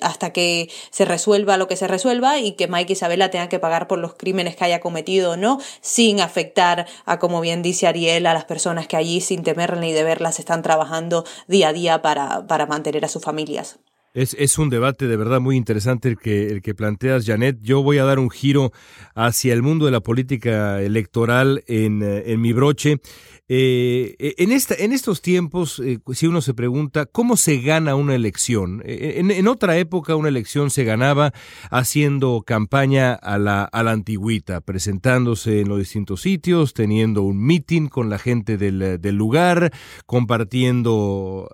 [0.00, 3.86] hasta que se resuelva lo que se resuelva y que Mike Isabela tenga que pagar
[3.86, 8.26] por los crímenes que haya cometido o no, sin afectar a, como bien dice Ariel,
[8.26, 12.46] a las personas que allí sin temer ni deberlas están trabajando día a día para,
[12.46, 13.78] para mantener a sus familias.
[14.14, 17.58] Es, es, un debate de verdad muy interesante el que, el que planteas, Janet.
[17.62, 18.70] Yo voy a dar un giro
[19.16, 23.00] hacia el mundo de la política electoral en, eh, en mi broche.
[23.46, 27.94] Eh, e, en, esta, en estos tiempos, eh, si uno se pregunta cómo se gana
[27.94, 31.34] una elección, eh, en, otra época una elección se ganaba
[31.70, 37.88] haciendo campaña a la, a la antigüita, presentándose en los distintos sitios, teniendo un meeting
[37.88, 39.72] con la gente del, del lugar,
[40.06, 41.50] compartiendo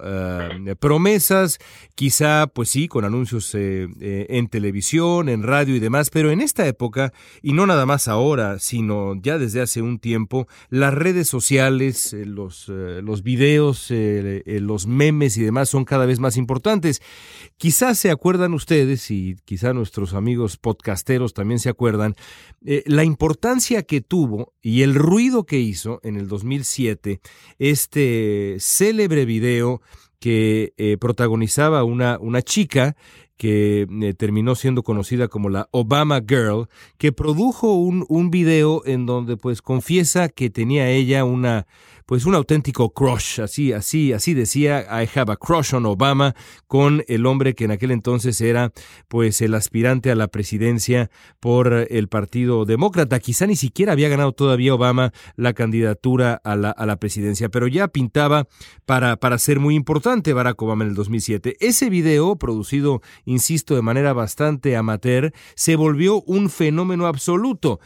[0.78, 1.58] promesas,
[1.96, 7.12] quizá, pues sí, con anuncios en televisión, en radio y demás, pero en esta época,
[7.42, 12.68] y no nada más ahora, sino ya desde hace un tiempo, las redes sociales, los,
[12.68, 17.02] eh, los videos, eh, eh, los memes y demás son cada vez más importantes.
[17.56, 22.14] Quizás se acuerdan ustedes, y quizá nuestros amigos podcasteros también se acuerdan,
[22.62, 27.20] la importancia que tuvo y el ruido que hizo en el 2007
[27.58, 29.80] este célebre video
[30.18, 32.96] que protagonizaba una, una chica
[33.40, 36.68] que eh, terminó siendo conocida como la Obama Girl,
[36.98, 41.66] que produjo un, un video en donde pues confiesa que tenía ella una
[42.10, 46.34] pues un auténtico crush, así, así, así decía, I have a crush on Obama,
[46.66, 48.72] con el hombre que en aquel entonces era
[49.06, 51.08] pues el aspirante a la presidencia
[51.38, 53.20] por el Partido Demócrata.
[53.20, 57.68] Quizá ni siquiera había ganado todavía Obama la candidatura a la, a la presidencia, pero
[57.68, 58.48] ya pintaba
[58.86, 61.58] para, para ser muy importante Barack Obama en el 2007.
[61.60, 67.78] Ese video, producido, insisto, de manera bastante amateur, se volvió un fenómeno absoluto.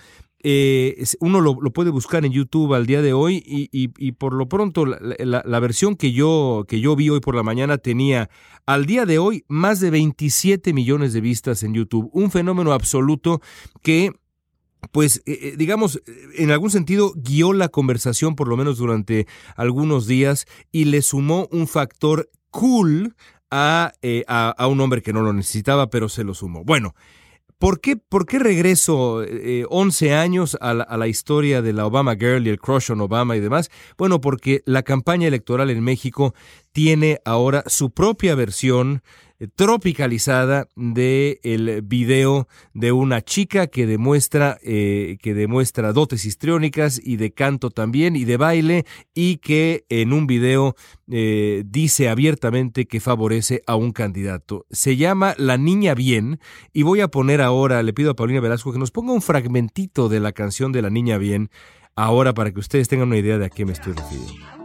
[0.47, 4.85] Eh, uno lo, puede buscar en YouTube al día de hoy y, por lo pronto
[4.85, 8.29] la, versión que yo, que yo vi hoy por la mañana tenía
[8.67, 12.11] al día de hoy más de 27 millones de vistas en YouTube.
[12.13, 13.41] Un fenómeno absoluto
[13.83, 14.13] que
[14.93, 16.03] pues eh, digamos,
[16.37, 19.27] en algún sentido guió la conversación por lo menos durante
[19.57, 23.17] algunos días y le sumó un factor cool
[23.51, 26.65] a, eh, a, a un hombre que no lo necesitaba, pero se lo sumó.
[26.65, 26.95] Bueno,
[27.65, 31.87] ¿Por qué, ¿Por qué regreso eh, 11 años a la, a la, historia de la
[31.87, 33.71] Obama Girl y el crush on Obama y demás?
[33.97, 36.35] Bueno, porque la campaña electoral en México
[36.75, 39.01] tiene ahora su propia versión
[39.55, 47.17] tropicalizada de el video de una chica que demuestra eh, que demuestra dotes histriónicas y
[47.17, 50.75] de canto también y de baile y que en un video
[51.09, 54.67] eh, dice abiertamente que favorece a un candidato.
[54.71, 56.41] Se llama La Niña Bien
[56.73, 60.09] y voy a poner ahora, le pido a Paulina Velasco que nos ponga un fragmentito
[60.09, 61.51] de la canción de La Niña Bien
[61.95, 64.64] ahora para que ustedes tengan una idea de a qué me estoy refiriendo.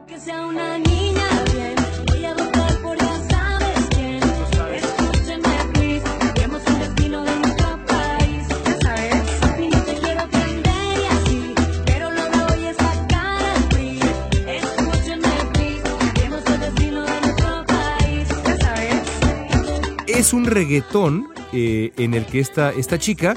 [20.19, 23.35] Es un reggaetón eh, en el que esta, esta chica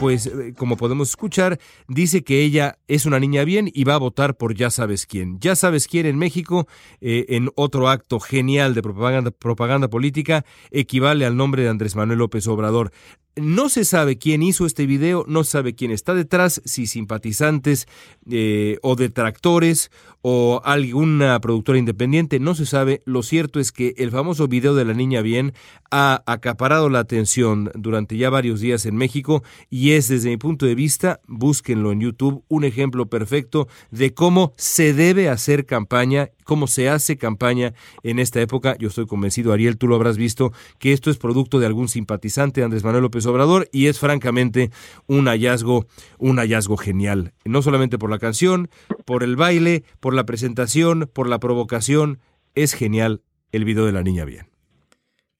[0.00, 3.98] pues eh, como podemos escuchar, dice que ella es una niña bien y va a
[3.98, 5.38] votar por ya sabes quién.
[5.38, 6.66] Ya sabes quién en México,
[7.00, 12.18] eh, en otro acto genial de propaganda, propaganda política, equivale al nombre de Andrés Manuel
[12.18, 12.90] López Obrador.
[13.36, 17.88] No se sabe quién hizo este video, no se sabe quién está detrás, si simpatizantes
[18.30, 19.90] eh, o detractores
[20.26, 23.02] o alguna productora independiente, no se sabe.
[23.04, 25.52] Lo cierto es que el famoso video de la niña bien
[25.90, 30.64] ha acaparado la atención durante ya varios días en México y es desde mi punto
[30.64, 36.68] de vista, búsquenlo en YouTube, un ejemplo perfecto de cómo se debe hacer campaña, cómo
[36.68, 38.76] se hace campaña en esta época.
[38.78, 42.62] Yo estoy convencido, Ariel, tú lo habrás visto, que esto es producto de algún simpatizante
[42.62, 44.70] Andrés Manuel López Obrador y es francamente
[45.06, 45.86] un hallazgo,
[46.18, 47.32] un hallazgo genial.
[47.44, 48.68] No solamente por la canción,
[49.04, 52.20] por el baile, por la presentación, por la provocación,
[52.54, 53.22] es genial
[53.52, 54.46] el video de la niña bien.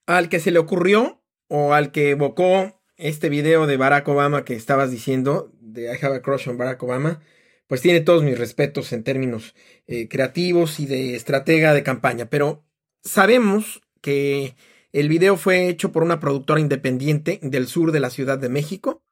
[0.06, 4.54] Al que se le ocurrió o al que evocó este video de Barack Obama que
[4.54, 7.20] estabas diciendo, de I have a crush on Barack Obama,
[7.66, 9.54] pues tiene todos mis respetos en términos
[9.86, 12.64] eh, creativos y de estratega de campaña, pero
[13.02, 14.54] sabemos que
[14.94, 19.02] el video fue hecho por una productora independiente del sur de la Ciudad de México.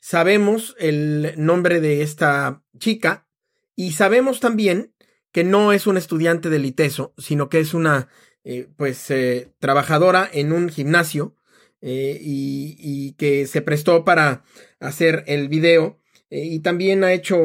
[0.00, 3.28] Sabemos el nombre de esta chica
[3.74, 4.94] y sabemos también
[5.32, 8.08] que no es una estudiante del ITESO, sino que es una
[8.44, 11.36] eh, pues eh, trabajadora en un gimnasio
[11.82, 14.42] eh, y, y, que se prestó para
[14.80, 17.38] hacer el video y también ha hecho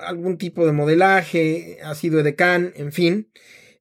[0.00, 3.30] algún tipo de modelaje, ha sido edecán, en fin,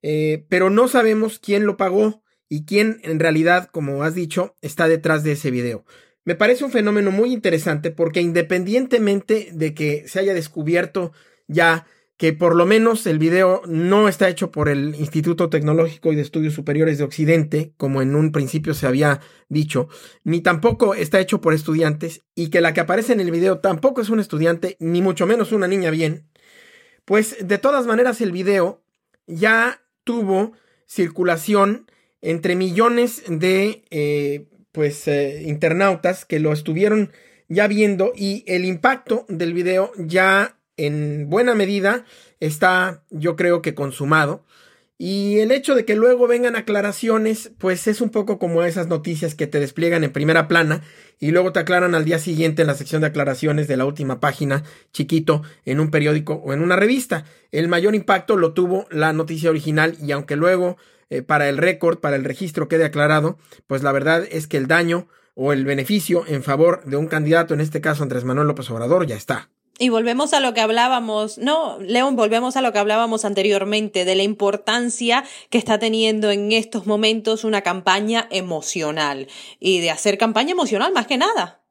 [0.01, 5.23] pero no sabemos quién lo pagó y quién en realidad, como has dicho, está detrás
[5.23, 5.85] de ese video.
[6.23, 11.11] Me parece un fenómeno muy interesante porque independientemente de que se haya descubierto
[11.47, 11.85] ya
[12.17, 16.21] que por lo menos el video no está hecho por el Instituto Tecnológico y de
[16.21, 19.19] Estudios Superiores de Occidente, como en un principio se había
[19.49, 19.89] dicho,
[20.23, 24.01] ni tampoco está hecho por estudiantes, y que la que aparece en el video tampoco
[24.01, 26.29] es un estudiante, ni mucho menos una niña bien,
[27.03, 28.81] pues de todas maneras el video
[29.27, 30.53] ya tuvo
[30.87, 31.91] circulación
[32.25, 37.11] entre millones de eh, pues eh, internautas que lo estuvieron
[37.47, 42.03] ya viendo y el impacto del video ya en buena medida
[42.39, 44.43] está, yo creo que consumado.
[44.97, 49.35] Y el hecho de que luego vengan aclaraciones, pues es un poco como esas noticias
[49.35, 50.81] que te despliegan en primera plana
[51.19, 54.19] y luego te aclaran al día siguiente en la sección de aclaraciones de la última
[54.19, 54.63] página,
[54.93, 57.25] chiquito, en un periódico o en una revista.
[57.51, 60.77] El mayor impacto lo tuvo la noticia original y aunque luego
[61.09, 63.37] eh, para el récord, para el registro quede aclarado,
[63.67, 67.53] pues la verdad es que el daño o el beneficio en favor de un candidato,
[67.53, 69.49] en este caso Andrés Manuel López Obrador, ya está.
[69.77, 74.15] Y volvemos a lo que hablábamos, no, León, volvemos a lo que hablábamos anteriormente, de
[74.15, 79.27] la importancia que está teniendo en estos momentos una campaña emocional
[79.59, 81.64] y de hacer campaña emocional más que nada.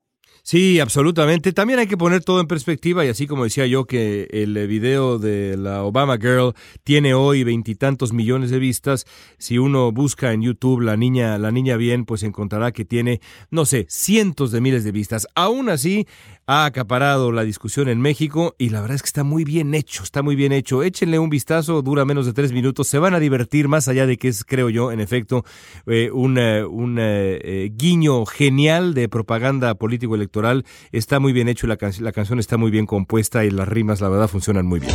[0.46, 1.54] Sí, absolutamente.
[1.54, 5.18] También hay que poner todo en perspectiva y así como decía yo que el video
[5.18, 9.06] de la Obama Girl tiene hoy veintitantos millones de vistas,
[9.38, 13.64] si uno busca en YouTube la niña, la niña bien, pues encontrará que tiene, no
[13.64, 15.26] sé, cientos de miles de vistas.
[15.34, 16.06] Aún así,
[16.46, 20.02] ha acaparado la discusión en México y la verdad es que está muy bien hecho,
[20.02, 20.82] está muy bien hecho.
[20.82, 24.16] Échenle un vistazo, dura menos de tres minutos, se van a divertir más allá de
[24.16, 25.44] que es, creo yo, en efecto,
[25.86, 32.12] eh, un, un eh, guiño genial de propaganda político-electoral Está muy bien hecho, la, la
[32.12, 34.92] canción está muy bien compuesta y las rimas, la verdad, funcionan muy bien.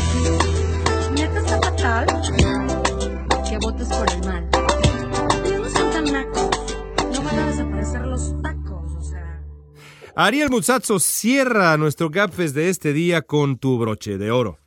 [10.21, 14.59] Ariel Muzazzo cierra nuestro Gapfest de este día con tu broche de oro.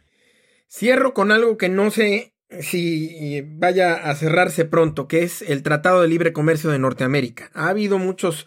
[0.67, 2.33] Cierro con algo que no sé
[2.63, 7.51] si vaya a cerrarse pronto, que es el Tratado de Libre Comercio de Norteamérica.
[7.53, 8.47] Ha habido muchos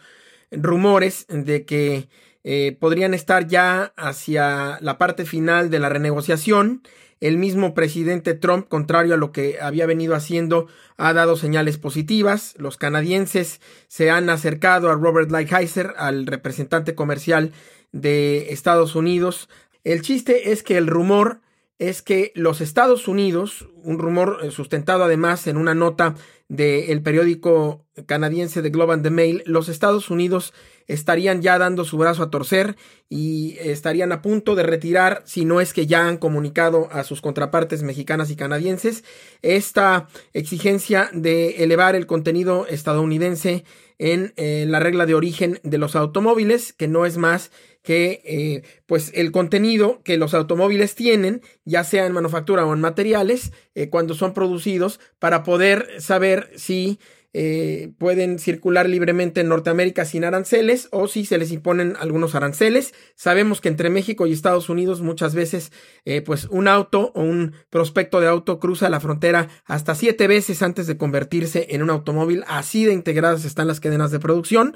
[0.50, 2.08] rumores de que
[2.42, 6.82] eh, podrían estar ya hacia la parte final de la renegociación.
[7.20, 10.66] El mismo presidente Trump, contrario a lo que había venido haciendo,
[10.98, 12.54] ha dado señales positivas.
[12.58, 17.52] Los canadienses se han acercado a Robert Lighthizer, al representante comercial
[17.92, 19.48] de Estados Unidos.
[19.82, 21.40] El chiste es que el rumor
[21.78, 26.14] es que los Estados Unidos, un rumor eh, sustentado además en una nota
[26.48, 30.54] del periódico canadiense de Globe and the Mail, los Estados Unidos
[30.86, 32.76] estarían ya dando su brazo a torcer
[33.08, 37.20] y estarían a punto de retirar, si no es que ya han comunicado a sus
[37.20, 39.04] contrapartes mexicanas y canadienses,
[39.42, 43.64] esta exigencia de elevar el contenido estadounidense
[43.98, 47.50] en eh, la regla de origen de los automóviles, que no es más
[47.82, 52.80] que eh, pues el contenido que los automóviles tienen, ya sea en manufactura o en
[52.80, 56.98] materiales, eh, cuando son producidos, para poder saber si
[57.32, 62.94] eh, pueden circular libremente en Norteamérica sin aranceles o si se les imponen algunos aranceles.
[63.14, 65.72] Sabemos que entre México y Estados Unidos muchas veces
[66.04, 70.62] eh, pues un auto o un prospecto de auto cruza la frontera hasta siete veces
[70.62, 72.44] antes de convertirse en un automóvil.
[72.46, 74.74] Así de integradas están las cadenas de producción.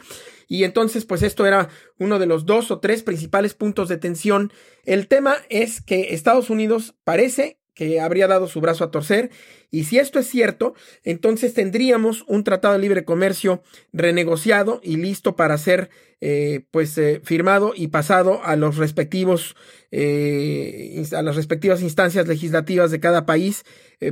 [0.48, 4.53] Y entonces, pues esto era uno de los dos o tres principales puntos de tensión.
[4.84, 9.30] El tema es que Estados Unidos parece que habría dado su brazo a torcer.
[9.70, 13.62] Y si esto es cierto, entonces tendríamos un tratado de libre comercio
[13.94, 15.88] renegociado y listo para ser
[16.20, 19.56] eh, pues eh, firmado y pasado a los respectivos
[19.92, 23.64] eh, a las respectivas instancias legislativas de cada país,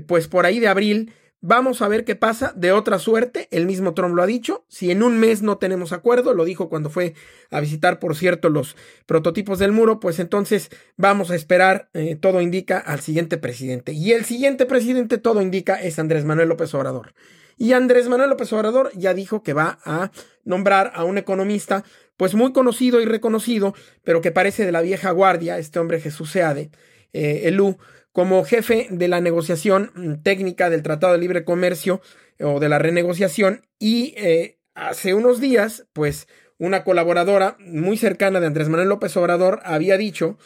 [0.07, 2.53] pues por ahí de abril Vamos a ver qué pasa.
[2.57, 4.65] De otra suerte, el mismo Trump lo ha dicho.
[4.69, 7.15] Si en un mes no tenemos acuerdo, lo dijo cuando fue
[7.51, 8.77] a visitar, por cierto, los
[9.07, 13.93] prototipos del muro, pues entonces vamos a esperar, eh, todo indica, al siguiente presidente.
[13.93, 17.15] Y el siguiente presidente, todo indica, es Andrés Manuel López Obrador.
[17.57, 20.11] Y Andrés Manuel López Obrador ya dijo que va a
[20.45, 21.85] nombrar a un economista,
[22.17, 26.33] pues muy conocido y reconocido, pero que parece de la vieja guardia, este hombre Jesús
[26.33, 26.71] Seade,
[27.13, 27.79] eh, Elú
[28.13, 32.01] como jefe de la negociación mm, técnica del Tratado de Libre Comercio
[32.41, 36.29] o de la renegociación y eh, hace unos días, pues
[36.59, 40.39] una colaboradora muy cercana de Andrés Manuel López Obrador había dicho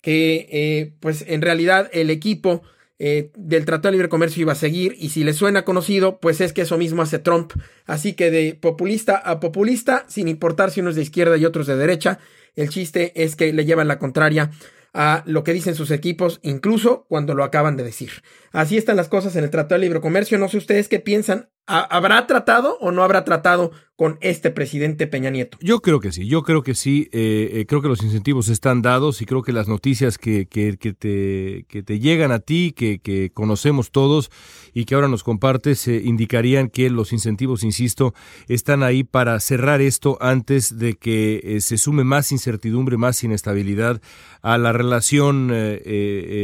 [0.00, 2.62] que eh, pues en realidad el equipo
[2.98, 6.40] eh, del Tratado de Libre Comercio iba a seguir y si le suena conocido, pues
[6.40, 7.52] es que eso mismo hace Trump.
[7.86, 11.66] Así que de populista a populista, sin importar si uno es de izquierda y otros
[11.66, 12.18] de derecha,
[12.56, 14.50] el chiste es que le llevan la contraria
[14.92, 18.10] a lo que dicen sus equipos, incluso cuando lo acaban de decir.
[18.52, 20.38] Así están las cosas en el Tratado de Libre Comercio.
[20.38, 25.28] No sé ustedes qué piensan ¿Habrá tratado o no habrá tratado con este presidente Peña
[25.28, 25.58] Nieto?
[25.60, 28.80] Yo creo que sí, yo creo que sí, eh, eh, creo que los incentivos están
[28.80, 34.30] dados y creo que las noticias que, te, llegan a ti, que, conocemos todos
[34.72, 38.14] y que ahora nos compartes, eh, indicarían que los incentivos, insisto,
[38.48, 44.00] están ahí para cerrar esto antes de que se sume más incertidumbre, más inestabilidad
[44.40, 45.52] a la relación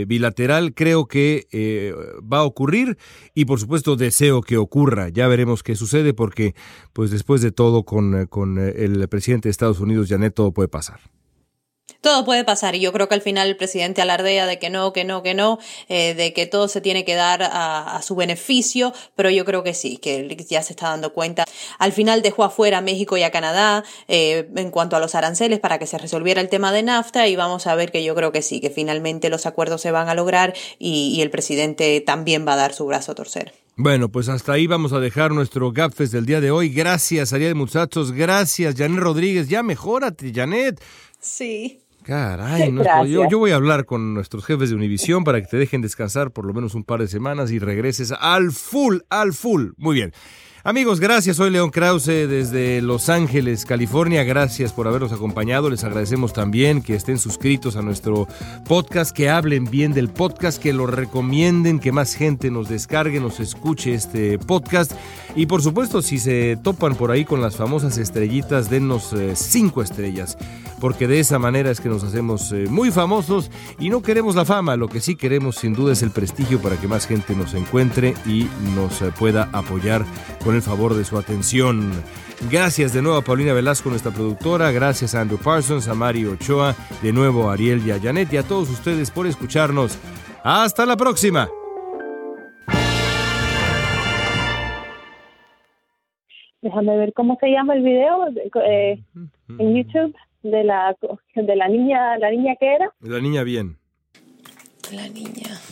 [0.06, 0.74] bilateral.
[0.74, 2.98] Creo que va a ocurrir
[3.34, 6.54] y por supuesto deseo que ocurra ya veremos qué sucede porque,
[6.92, 10.52] pues después de todo, con, eh, con eh, el presidente de Estados Unidos, Janet, todo
[10.52, 11.00] puede pasar.
[12.00, 14.92] Todo puede pasar y yo creo que al final el presidente alardea de que no,
[14.92, 18.92] que no, que no, eh, de que todo se tiene que dar a, su beneficio,
[19.16, 21.44] pero yo creo que sí, que ya se está dando cuenta.
[21.78, 25.78] Al final dejó afuera a México y a Canadá en cuanto a los aranceles para
[25.78, 28.42] que se resolviera el tema de NAFTA y vamos a ver que yo creo que
[28.42, 32.52] sí, que finalmente los acuerdos se van a lograr y, y el presidente también va
[32.52, 33.65] a dar su brazo a torcer.
[33.78, 36.70] Bueno, pues hasta ahí vamos a dejar nuestro GapFest del día de hoy.
[36.70, 38.10] Gracias, Ariel Muchachos.
[38.10, 39.48] Gracias, Janet Rodríguez.
[39.50, 40.82] Ya mejórate, Janet.
[41.20, 41.80] Sí.
[42.02, 42.72] Caray,
[43.06, 46.30] yo, yo, voy a hablar con nuestros jefes de Univisión para que te dejen descansar
[46.30, 49.72] por lo menos un par de semanas y regreses al full, al full.
[49.76, 50.12] Muy bien.
[50.66, 51.36] Amigos, gracias.
[51.36, 54.24] Soy León Krause desde Los Ángeles, California.
[54.24, 55.70] Gracias por habernos acompañado.
[55.70, 58.26] Les agradecemos también que estén suscritos a nuestro
[58.66, 63.38] podcast, que hablen bien del podcast, que lo recomienden, que más gente nos descargue, nos
[63.38, 64.90] escuche este podcast.
[65.36, 69.82] Y por supuesto, si se topan por ahí con las famosas estrellitas, dennos eh, cinco
[69.82, 70.36] estrellas,
[70.80, 74.44] porque de esa manera es que nos hacemos eh, muy famosos y no queremos la
[74.44, 74.74] fama.
[74.74, 78.14] Lo que sí queremos, sin duda, es el prestigio para que más gente nos encuentre
[78.26, 80.04] y nos eh, pueda apoyar
[80.42, 81.92] con el favor de su atención.
[82.50, 84.72] Gracias de nuevo a Paulina Velasco, nuestra productora.
[84.72, 88.36] Gracias a Andrew Parsons, a Mario Ochoa, de nuevo a Ariel y a Janet y
[88.36, 89.98] a todos ustedes por escucharnos.
[90.42, 91.48] Hasta la próxima.
[96.62, 98.26] Déjame ver cómo se llama el video
[98.66, 98.98] eh,
[99.58, 100.96] en YouTube de la
[101.34, 102.92] de la niña, la niña que era.
[103.00, 103.78] La niña bien.
[104.92, 105.65] La niña.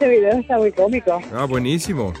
[0.00, 1.20] este video está muy cómico.
[1.30, 2.14] Ah, buenísimo.